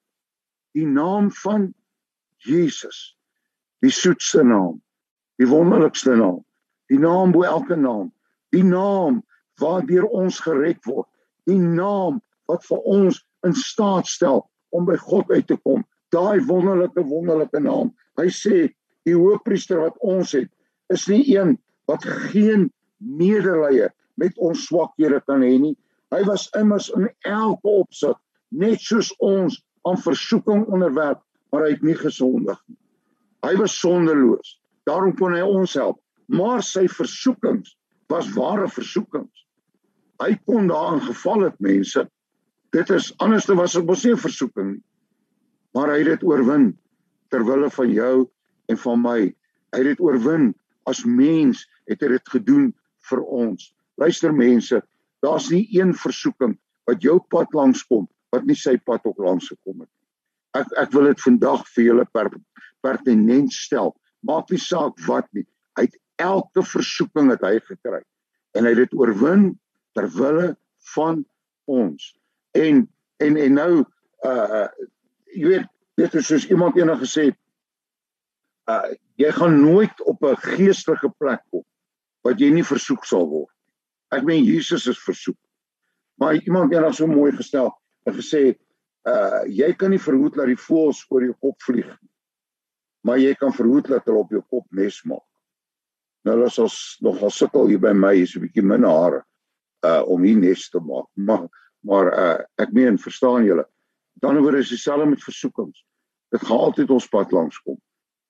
Die 0.74 0.86
naam 0.86 1.30
van 1.42 1.74
Jesus. 2.44 3.16
Die 3.82 3.92
soetste 3.92 4.44
naam. 4.44 4.80
Die 5.40 5.48
wonderlikste 5.48 6.16
naam. 6.16 6.44
Die 6.92 6.98
naam 6.98 7.32
bo 7.32 7.42
elke 7.42 7.76
naam. 7.76 8.12
Die 8.54 8.64
naam 8.64 9.22
waardeur 9.60 10.06
ons 10.06 10.38
gered 10.44 10.84
word. 10.87 11.08
Die 11.48 11.58
naam 11.58 12.20
wat 12.50 12.64
vir 12.68 12.87
ons 12.87 13.20
in 13.46 13.54
staat 13.56 14.06
stel 14.08 14.44
om 14.74 14.87
by 14.88 14.96
God 15.00 15.30
uit 15.30 15.46
te 15.48 15.56
kom. 15.56 15.84
Daai 16.14 16.40
wonderlike 16.46 17.02
wonderlike 17.08 17.60
naam. 17.60 17.92
Hy 18.20 18.28
sê 18.30 18.68
die 19.04 19.16
hoofpriester 19.16 19.82
wat 19.82 19.98
ons 20.00 20.34
het 20.37 20.50
is 20.92 21.06
nie 21.10 21.22
een 21.34 21.56
wat 21.90 22.04
geen 22.30 22.68
medelee 22.98 23.88
met 24.20 24.37
ons 24.38 24.66
swakhede 24.68 25.20
kan 25.26 25.42
hê 25.44 25.56
nie. 25.60 25.74
Hy 26.14 26.22
was 26.28 26.46
immers 26.58 26.90
in 26.94 27.08
elke 27.26 27.68
opsig 27.82 28.16
net 28.54 28.80
soos 28.80 29.10
ons 29.24 29.58
aan 29.84 29.98
versoeking 30.00 30.64
onderwerp, 30.70 31.20
maar 31.50 31.66
hy 31.66 31.74
het 31.74 31.82
nie 31.84 31.96
gesondig 31.98 32.60
nie. 32.68 32.78
Hy 33.44 33.54
was 33.61 33.76
sondeloos. 33.78 34.57
Daarom 34.88 35.14
kon 35.16 35.35
hy 35.37 35.42
ons 35.44 35.76
help. 35.78 36.00
Maar 36.33 36.62
sy 36.64 36.87
versoekings 36.88 37.76
was 38.12 38.30
ware 38.37 38.68
versoekings. 38.68 39.44
Hy 40.22 40.35
kon 40.48 40.68
daarin 40.70 41.02
geval 41.04 41.48
het 41.48 41.61
mense. 41.61 42.07
Dit 42.74 42.90
is 42.90 43.12
anders 43.22 43.46
te 43.46 43.57
was 43.59 43.76
dit 43.76 43.87
mos 43.87 44.04
nie 44.04 44.12
'n 44.12 44.24
versoeking 44.24 44.70
nie. 44.72 44.83
Maar 45.74 45.90
hy 45.90 45.98
het 45.98 46.20
dit 46.20 46.24
oorwin 46.24 46.78
ter 47.30 47.44
wille 47.44 47.70
van 47.70 47.90
jou 47.90 48.30
en 48.68 48.76
van 48.76 49.02
my. 49.02 49.20
Hy 49.72 49.78
het 49.78 49.90
dit 49.92 50.00
oorwin 50.00 50.54
as 50.87 51.04
mens 51.04 51.66
het 51.87 52.00
hy 52.00 52.09
dit 52.09 52.28
gedoen 52.28 52.72
vir 53.11 53.20
ons. 53.20 53.74
Luister 53.96 54.33
mense, 54.33 54.83
daar's 55.22 55.50
nie 55.50 55.66
een 55.70 55.94
versoeking 55.94 56.59
wat 56.87 57.02
jou 57.02 57.18
pad 57.28 57.52
langs 57.54 57.85
kom 57.87 58.09
wat 58.35 58.46
nie 58.48 58.57
sy 58.59 58.76
pad 58.83 59.04
ook 59.07 59.18
langs 59.22 59.48
gekom 59.52 59.85
het 59.85 59.90
nie. 59.90 60.07
Ek 60.61 60.72
ek 60.85 60.92
wil 60.94 61.09
dit 61.11 61.20
vandag 61.20 61.66
vir 61.74 61.85
julle 61.85 62.04
per, 62.12 62.30
pertinent 62.84 63.52
stel. 63.52 63.94
Maak 64.24 64.50
nie 64.52 64.60
saak 64.60 64.98
wat 65.08 65.28
nie. 65.36 65.46
Hy 65.78 65.88
het 65.88 65.98
elke 66.22 66.62
versoeking 66.62 67.30
wat 67.32 67.42
hy 67.46 67.58
gekry 67.64 68.02
en 68.54 68.66
hy 68.66 68.74
het 68.74 68.84
dit 68.84 68.98
oorwin 68.98 69.48
ter 69.98 70.06
wille 70.14 70.52
van 70.94 71.24
ons. 71.70 72.12
En 72.54 72.84
en 73.22 73.38
en 73.40 73.56
nou 73.58 73.72
uh 74.24 74.66
jy 75.34 75.48
weet 75.50 75.70
dit 75.98 76.14
is 76.20 76.26
soos 76.30 76.46
iemand 76.50 76.76
eendag 76.78 77.02
gesê 77.02 77.30
het 77.30 77.40
uh 78.70 78.94
jy 79.20 79.30
gaan 79.34 79.60
nooit 79.60 80.00
op 80.10 80.22
'n 80.22 80.36
geestelike 80.36 81.10
plek 81.18 81.42
kom 81.50 81.64
wat 82.24 82.40
jy 82.40 82.50
nie 82.50 82.64
versoek 82.64 83.04
sal 83.04 83.28
word. 83.28 83.52
Ek 84.10 84.24
meen 84.24 84.44
Jesus 84.44 84.86
is 84.86 84.98
versoek. 84.98 85.38
Maar 86.16 86.34
iemand 86.34 86.72
eendag 86.72 86.94
so 86.94 87.06
mooi 87.06 87.32
gestel 87.32 87.72
en 88.06 88.14
gesê 88.14 88.54
uh 89.04 89.42
jy 89.46 89.72
kan 89.74 89.90
nie 89.90 90.00
verhoed 90.00 90.34
dat 90.34 90.46
die 90.46 90.60
voëls 90.68 91.04
oor 91.10 91.22
jou 91.22 91.34
kop 91.40 91.62
vlieg 91.62 91.90
nie. 91.90 92.13
Maar 93.04 93.20
jy 93.20 93.34
kan 93.36 93.52
verhoed 93.52 93.88
dat 93.92 94.06
hulle 94.08 94.24
op 94.24 94.32
jou 94.32 94.42
kop 94.48 94.66
nes 94.72 95.02
maak. 95.04 95.24
Nou 96.24 96.38
as 96.46 96.56
ons 96.58 96.76
nog 97.04 97.20
al 97.22 97.32
sukkel 97.34 97.68
hier 97.68 97.80
by 97.80 97.92
my 97.92 98.14
is 98.16 98.34
'n 98.36 98.40
bietjie 98.40 98.64
min 98.64 98.84
hare 98.88 99.22
uh 99.84 100.02
om 100.08 100.22
hier 100.22 100.38
nes 100.40 100.68
te 100.70 100.80
maak. 100.80 101.08
Maar 101.12 101.48
maar 101.84 102.06
uh 102.12 102.38
ek 102.56 102.72
meen 102.72 102.98
verstaan 102.98 103.44
julle. 103.44 103.66
Dan 104.22 104.40
word 104.40 104.56
dit 104.56 104.68
dieselfde 104.68 105.06
met 105.06 105.22
versoekings. 105.22 105.84
Dit 106.32 106.40
gaan 106.40 106.58
altyd 106.58 106.90
ons 106.90 107.08
pad 107.08 107.32
langs 107.32 107.58
kom. 107.62 107.76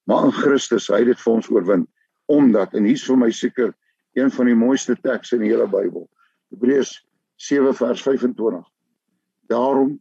Maar 0.05 0.25
in 0.25 0.33
Christus 0.33 0.89
hy 0.89 0.99
het 1.05 1.07
dit 1.07 1.21
vir 1.21 1.33
ons 1.33 1.51
oorwin 1.51 1.87
omdat 2.27 2.75
en 2.75 2.85
hier's 2.85 3.05
vir 3.05 3.17
my 3.17 3.31
seker 3.31 3.75
een 4.15 4.31
van 4.31 4.47
die 4.47 4.57
mooiste 4.57 4.97
tekste 4.97 5.37
in 5.37 5.43
die 5.43 5.53
hele 5.53 5.69
Bybel. 5.69 6.09
Hebreërs 6.51 7.07
7 7.37 7.75
vers 7.75 8.03
25. 8.03 8.65
Daarom 9.51 10.01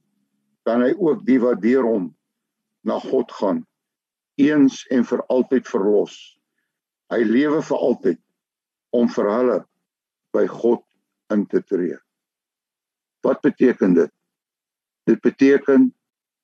kan 0.63 0.81
hy 0.81 0.93
ook 0.97 1.25
die 1.25 1.39
wat 1.39 1.61
deur 1.61 1.83
hom 1.83 2.15
na 2.81 2.99
God 2.99 3.31
gaan 3.31 3.65
eens 4.39 4.83
en 4.91 5.05
vir 5.05 5.23
altyd 5.33 5.67
verlos. 5.69 6.15
Hy 7.13 7.21
lewe 7.27 7.61
vir 7.61 7.77
altyd 7.77 8.19
om 8.93 9.09
vir 9.09 9.29
hulle 9.29 9.59
by 10.33 10.45
God 10.49 10.83
in 11.33 11.45
te 11.49 11.61
tree. 11.61 11.97
Wat 13.23 13.41
beteken 13.41 13.95
dit? 13.97 14.11
Dit 15.07 15.21
beteken 15.21 15.91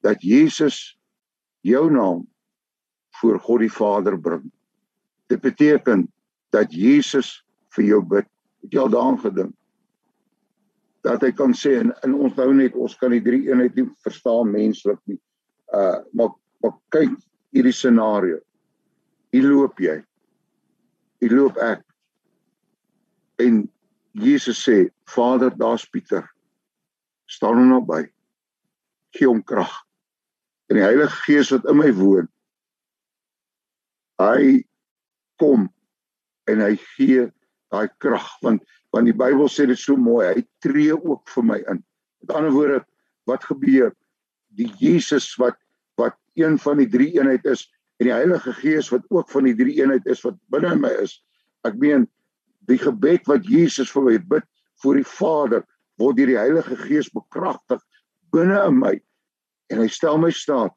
dat 0.05 0.21
Jesus 0.23 0.97
jou 1.65 1.89
naam 1.91 2.25
voor 3.19 3.39
God 3.39 3.65
die 3.65 3.73
Vader 3.73 4.19
bring. 4.19 4.45
Dit 5.27 5.41
beteken 5.41 6.07
dat 6.55 6.73
Jesus 6.73 7.39
vir 7.75 7.85
jou 7.85 8.03
bid. 8.05 8.27
Het 8.63 8.75
jy 8.75 8.83
al 8.83 8.93
daaraan 8.93 9.19
gedink? 9.21 9.55
dat 11.05 11.23
hy 11.23 11.31
kan 11.35 11.53
sê 11.55 11.77
en, 11.79 11.93
en 12.03 12.15
ons 12.25 12.35
nou 12.37 12.49
net 12.55 12.75
ons 12.75 12.95
kan 12.99 13.13
die 13.13 13.23
drie 13.23 13.45
eenheid 13.47 13.75
nie 13.77 13.87
verstaan 14.03 14.51
menslik 14.51 14.99
nie. 15.09 15.19
Uh 15.75 15.99
maar 16.11 16.33
maar 16.59 16.75
kyk 16.91 17.13
hierdie 17.55 17.75
scenario. 17.75 18.39
Hier 19.33 19.45
loop 19.45 19.79
jy. 19.81 19.99
Hier 21.19 21.35
loop 21.35 21.57
ek. 21.63 21.83
En 23.39 23.63
Jesus 24.19 24.61
sê, 24.65 24.89
Vader, 25.09 25.53
daar's 25.57 25.85
Pieter. 25.85 26.27
staan 27.29 27.59
hom 27.61 27.69
naby. 27.69 28.07
Gee 29.13 29.27
hom 29.29 29.43
krag. 29.45 29.71
En 30.69 30.79
die 30.79 30.85
Heilige 30.85 31.13
Gees 31.25 31.51
wat 31.53 31.67
in 31.69 31.77
my 31.77 31.91
woon. 31.93 32.29
Hy 34.19 34.63
kom 35.39 35.69
en 36.49 36.63
hy 36.65 36.73
gee 36.97 37.29
daai 37.69 37.87
krag 38.01 38.27
want 38.43 38.65
want 38.89 39.05
die 39.05 39.13
Bybel 39.13 39.45
sê 39.53 39.67
dit 39.69 39.77
so 39.77 39.93
mooi 40.01 40.25
hy 40.25 40.41
tree 40.65 40.95
ook 40.97 41.29
vir 41.29 41.45
my 41.45 41.59
in. 41.69 41.83
Met 42.23 42.33
ander 42.33 42.53
woorde 42.55 42.79
wat 43.29 43.45
gebeur 43.45 43.93
die 44.57 44.69
Jesus 44.81 45.29
wat 45.37 45.59
een 46.39 46.57
van 46.61 46.79
die 46.81 46.89
drie 46.89 47.11
eenheid 47.17 47.45
is 47.45 47.65
en 47.99 48.07
die 48.07 48.15
Heilige 48.15 48.53
Gees 48.61 48.89
wat 48.93 49.05
ook 49.09 49.29
van 49.31 49.49
die 49.49 49.55
drie 49.57 49.75
eenheid 49.81 50.05
is 50.07 50.23
wat 50.23 50.37
binne 50.53 50.75
my 50.79 50.91
is. 51.03 51.19
Ek 51.67 51.75
meen 51.79 52.07
die 52.69 52.79
gebed 52.79 53.27
wat 53.27 53.47
Jesus 53.47 53.91
vir 53.91 54.05
my 54.07 54.17
bid 54.31 54.47
voor 54.83 54.99
die 54.99 55.07
Vader 55.07 55.65
word 55.99 56.19
deur 56.19 56.31
die 56.31 56.39
Heilige 56.39 56.77
Gees 56.79 57.11
bekragtig 57.11 57.83
binne 58.33 58.59
in 58.69 58.79
my 58.79 58.95
en 59.69 59.83
hy 59.83 59.89
stel 59.91 60.19
my 60.21 60.31
staat 60.33 60.75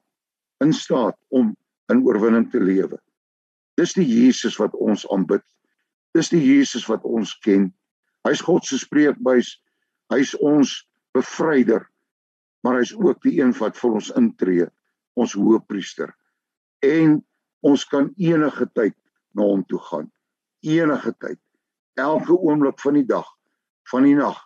in 0.62 0.72
staat 0.76 1.18
om 1.34 1.52
in 1.90 2.02
oorwinning 2.06 2.48
te 2.50 2.60
lewe. 2.62 2.98
Dis 3.78 3.94
die 3.96 4.06
Jesus 4.06 4.58
wat 4.60 4.74
ons 4.78 5.04
aanbid. 5.12 5.44
Dis 6.16 6.30
die 6.32 6.42
Jesus 6.42 6.84
wat 6.90 7.04
ons 7.08 7.32
ken. 7.44 7.70
Hy's 8.26 8.42
God 8.44 8.66
se 8.68 8.78
spreekbuis. 8.78 9.56
Hy's 10.12 10.34
ons 10.38 10.74
bevryder. 11.16 11.86
Maar 12.62 12.78
hy's 12.80 12.92
ook 12.94 13.22
die 13.24 13.40
een 13.40 13.54
wat 13.58 13.78
vir 13.80 13.98
ons 13.98 14.12
intree, 14.18 14.68
ons 15.18 15.34
hoëpriester. 15.36 16.12
En 16.82 17.18
ons 17.62 17.84
kan 17.84 18.10
enige 18.18 18.66
tyd 18.74 18.96
na 19.36 19.46
hom 19.46 19.64
toe 19.68 19.80
gaan. 19.90 20.08
Enige 20.66 21.12
tyd. 21.18 21.40
Elke 22.00 22.34
oomblik 22.34 22.80
van 22.80 22.98
die 22.98 23.06
dag, 23.06 23.28
van 23.90 24.06
die 24.08 24.16
nag. 24.16 24.38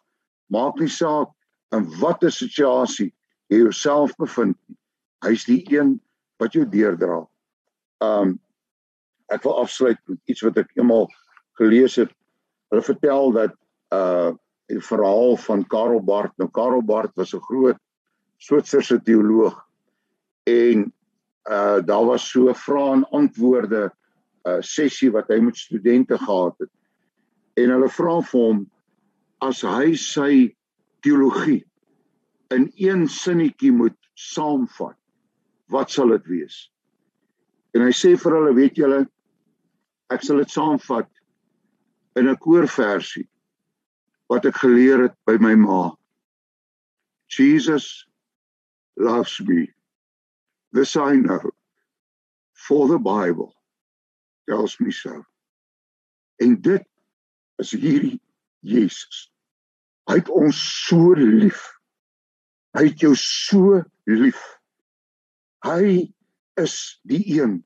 Maak 0.53 0.79
nie 0.81 0.91
saak 0.91 1.33
in 1.75 1.87
watter 2.01 2.33
situasie 2.33 3.13
jy 3.51 3.63
jouself 3.63 4.15
bevind 4.19 4.57
nie. 4.67 4.77
Hy's 5.27 5.47
die 5.49 5.63
een 5.71 5.97
wat 6.41 6.55
jou 6.57 6.67
deurdra. 6.69 7.23
Um 8.05 8.37
ek 9.33 9.43
wil 9.43 9.57
afsluit 9.59 9.99
met 10.07 10.19
iets 10.31 10.45
wat 10.47 10.59
ek 10.63 10.75
eendag 10.79 11.11
gelees 11.59 11.97
het. 11.99 12.13
Hulle 12.71 12.85
vertel 12.87 13.33
dat 13.35 13.57
uh 13.95 14.35
die 14.67 14.81
verhaal 14.83 15.37
van 15.39 15.61
Karel 15.71 16.01
Barth. 16.03 16.33
Nou 16.43 16.49
Karel 16.51 16.83
Barth 16.83 17.15
was 17.15 17.35
'n 17.35 17.41
groot 17.41 17.79
Switserse 18.43 18.99
teoloog 19.03 19.66
en 20.47 20.93
uh 21.51 21.79
daar 21.87 22.07
was 22.07 22.31
so 22.31 22.55
vrae 22.55 22.93
en 22.97 23.05
antwoorde 23.15 23.91
uh 24.47 24.61
sessie 24.61 25.11
wat 25.15 25.29
hy 25.31 25.41
met 25.43 25.57
studente 25.57 26.19
gehad 26.19 26.55
het. 26.59 26.73
En 27.57 27.71
hulle 27.75 27.91
vra 27.91 28.21
vir 28.31 28.41
hom 28.41 28.65
as 29.45 29.63
hy 29.67 29.95
sy 30.01 30.33
teologie 31.05 31.63
in 32.55 32.71
een 32.79 33.07
sinnetjie 33.11 33.73
moet 33.73 33.97
saamvat, 34.15 34.97
wat 35.71 35.91
sal 35.91 36.15
dit 36.15 36.27
wees? 36.31 36.59
En 37.75 37.83
hy 37.85 37.93
sê 37.93 38.15
vir 38.17 38.37
hulle, 38.39 38.55
weet 38.57 38.79
julle, 38.79 39.03
ek 40.15 40.23
sal 40.23 40.41
dit 40.41 40.53
saamvat 40.53 41.11
in 42.17 42.29
'n 42.31 42.39
koorversie 42.41 43.27
wat 44.31 44.47
ek 44.47 44.63
geleer 44.63 45.03
het 45.07 45.17
by 45.27 45.37
my 45.39 45.55
ma. 45.55 45.97
Jesus 47.29 48.07
loves 48.97 49.41
me. 49.41 49.76
This 50.77 50.95
I 50.95 51.15
know. 51.17 51.41
for 52.57 52.89
the 52.89 52.99
Bible 52.99 53.55
tells 54.49 54.77
me 54.81 54.91
so. 54.91 55.23
En 56.41 56.61
dit 56.61 56.83
is 57.63 57.71
hierdie 57.71 58.19
Jesus. 58.61 59.29
Hy 60.11 60.19
het 60.21 60.31
ons 60.31 60.59
so 60.87 61.15
lief. 61.15 61.63
Hy 62.77 62.89
het 62.89 63.05
jou 63.05 63.15
so 63.21 63.81
lief. 64.09 64.41
Hy 65.65 66.11
is 66.61 66.77
die 67.09 67.23
een 67.39 67.61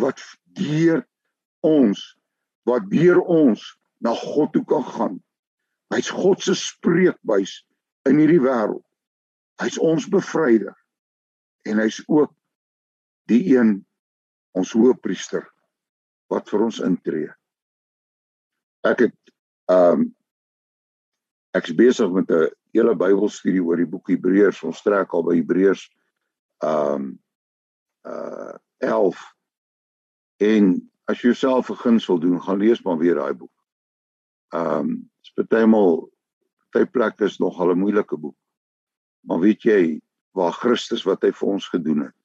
wat 0.00 0.20
deur 0.58 1.02
ons 1.64 2.02
wat 2.68 2.86
deur 2.88 3.18
ons 3.28 3.64
na 4.04 4.14
God 4.16 4.54
toe 4.54 4.64
kan 4.68 4.84
gaan. 4.84 5.18
Hy's 5.92 6.08
God 6.12 6.40
se 6.42 6.54
spreekbuis 6.56 7.58
in 8.08 8.20
hierdie 8.22 8.40
wêreld. 8.40 8.84
Hy's 9.60 9.76
ons 9.78 10.06
bevryder 10.10 10.72
en 11.68 11.80
hy's 11.82 12.00
ook 12.06 12.32
die 13.30 13.56
een 13.56 13.78
ons 14.54 14.72
hoëpriester 14.72 15.46
wat 16.32 16.48
vir 16.50 16.66
ons 16.66 16.80
intree. 16.84 17.32
Ek 18.84 19.06
het 19.08 19.18
ehm 19.72 20.04
um, 20.04 20.12
ek's 21.54 21.74
besig 21.74 22.10
met 22.10 22.30
'n 22.30 22.50
hele 22.74 22.94
Bybelstudie 22.98 23.62
oor 23.62 23.76
die 23.76 23.86
boek 23.86 24.08
Hebreërs. 24.10 24.62
Ons 24.66 24.82
trek 24.82 25.12
al 25.14 25.22
by 25.22 25.36
Hebreërs 25.38 25.88
ehm 26.62 26.94
um, 26.94 27.06
uh 28.04 28.56
11 28.84 29.16
en 30.44 30.90
as 31.08 31.22
jy 31.22 31.30
jouself 31.30 31.70
'n 31.70 31.76
guns 31.76 32.06
wil 32.06 32.18
doen, 32.18 32.42
gaan 32.42 32.58
lees 32.58 32.82
maar 32.82 32.98
weer 32.98 33.14
daai 33.14 33.34
boek. 33.34 33.54
Ehm 34.52 34.78
um, 34.78 34.88
dit 34.88 35.30
is 35.30 35.32
partymal 35.32 36.14
party 36.74 36.90
plekke 36.90 37.24
is 37.24 37.38
nog 37.38 37.60
al 37.60 37.70
'n 37.70 37.78
moeilike 37.78 38.16
boek. 38.16 38.36
Maar 39.20 39.38
weet 39.38 39.62
jy 39.62 40.00
waar 40.30 40.52
Christus 40.52 41.02
wat 41.02 41.22
hy 41.22 41.32
vir 41.32 41.48
ons 41.48 41.68
gedoen 41.68 42.00
het? 42.00 42.16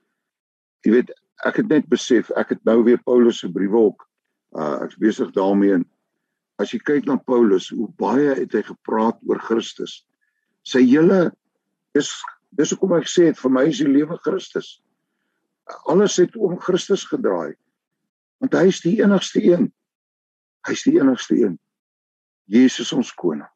Jy 0.86 0.94
weet, 0.96 1.14
ek 1.48 1.62
het 1.62 1.72
net 1.72 1.88
besef, 1.92 2.32
ek 2.40 2.56
het 2.56 2.62
nou 2.68 2.82
weer 2.84 3.00
Paulus 3.04 3.42
se 3.44 3.52
briewe 3.52 3.90
ook 3.90 4.06
uh 4.58 4.82
ek's 4.84 4.98
besig 4.98 5.30
daarmee 5.36 5.76
en 5.78 5.86
as 6.60 6.74
jy 6.74 6.80
kyk 6.84 7.06
na 7.08 7.16
Paulus, 7.22 7.70
hoe 7.70 7.88
baie 8.02 8.34
het 8.36 8.56
hy 8.58 8.64
gepraat 8.68 9.20
oor 9.30 9.40
Christus. 9.40 10.02
Sy 10.68 10.82
hele 10.84 11.30
dis 11.96 12.12
dis 12.58 12.74
hoekom 12.74 12.98
ek 12.98 13.08
sê 13.08 13.30
dit 13.30 13.40
vir 13.40 13.54
my 13.54 13.68
is 13.70 13.80
die 13.80 13.92
lewe 13.92 14.18
Christus. 14.26 14.80
Alles 15.86 16.18
het 16.18 16.36
om 16.36 16.58
Christus 16.60 17.06
gedraai. 17.06 17.54
Want 18.42 18.56
hy 18.58 18.66
is 18.72 18.82
die 18.82 18.96
enigste 19.04 19.44
een. 19.46 19.70
Hy 20.66 20.74
is 20.74 20.84
die 20.88 20.98
enigste 20.98 21.38
een. 21.38 21.60
Jesus 22.50 22.90
ons 22.96 23.12
koning. 23.14 23.48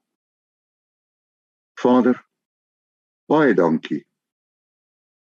Vader, 1.82 2.20
baie 3.28 3.56
dankie 3.58 4.04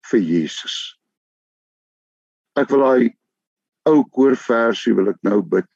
vir 0.09 0.23
Jesus. 0.23 0.77
Ek 2.59 2.73
wil 2.75 2.83
hy 2.83 3.11
ou 3.87 4.03
koorversie 4.11 4.95
wil 4.99 5.13
ek 5.13 5.19
nou 5.23 5.43
bid. 5.47 5.67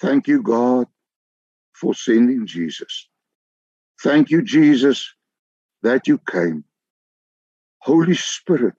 Thank 0.00 0.28
you 0.30 0.40
God 0.42 0.88
for 1.76 1.94
sending 1.94 2.46
Jesus. 2.46 3.08
Thank 4.02 4.30
you 4.30 4.40
Jesus 4.42 5.04
that 5.82 6.08
you 6.08 6.18
came. 6.30 6.64
Holy 7.82 8.14
Spirit, 8.14 8.74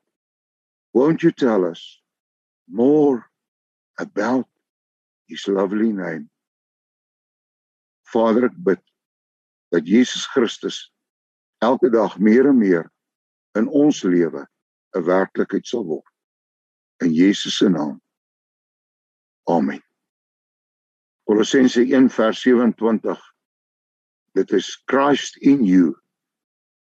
won't 0.93 1.21
you 1.21 1.31
tell 1.31 1.65
us 1.65 1.81
more 2.67 3.29
about 3.99 4.47
his 5.27 5.47
lovely 5.47 5.91
name? 5.93 6.29
Vader, 8.13 8.49
ek 8.49 8.57
bid 8.57 8.81
dat 9.73 9.85
Jesus 9.85 10.25
Christus 10.33 10.89
elke 11.61 11.93
dag 11.93 12.17
meer 12.17 12.49
en 12.49 12.57
meer 12.57 12.89
in 13.57 13.69
ons 13.69 14.01
lewe 14.03 14.45
'n 14.95 15.05
werklikheid 15.05 15.65
sal 15.69 15.85
word. 15.85 16.12
In 17.03 17.11
Jesus 17.11 17.57
se 17.57 17.69
naam. 17.69 17.99
Amen. 19.43 19.81
Kolossense 21.23 21.83
1 21.83 22.09
vers 22.09 22.41
27. 22.41 23.17
Dit 24.31 24.51
is 24.51 24.81
Christ 24.85 25.37
in 25.37 25.63
you 25.63 25.95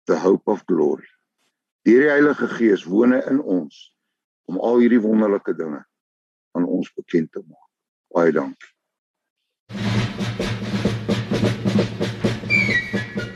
the 0.05 0.17
hope 0.19 0.51
of 0.51 0.65
glory. 0.65 1.09
Die 1.85 2.01
Heilige 2.01 2.49
Gees 2.49 2.85
woon 2.85 3.13
in 3.13 3.43
ons 3.43 3.93
om 4.49 4.59
al 4.59 4.81
hierdie 4.81 5.03
wonderlike 5.03 5.55
dinge 5.55 5.85
aan 6.57 6.65
ons 6.65 6.89
bekend 6.97 7.33
te 7.33 7.43
maak. 7.45 7.69
Baie 8.15 8.33
dankie. 8.33 8.76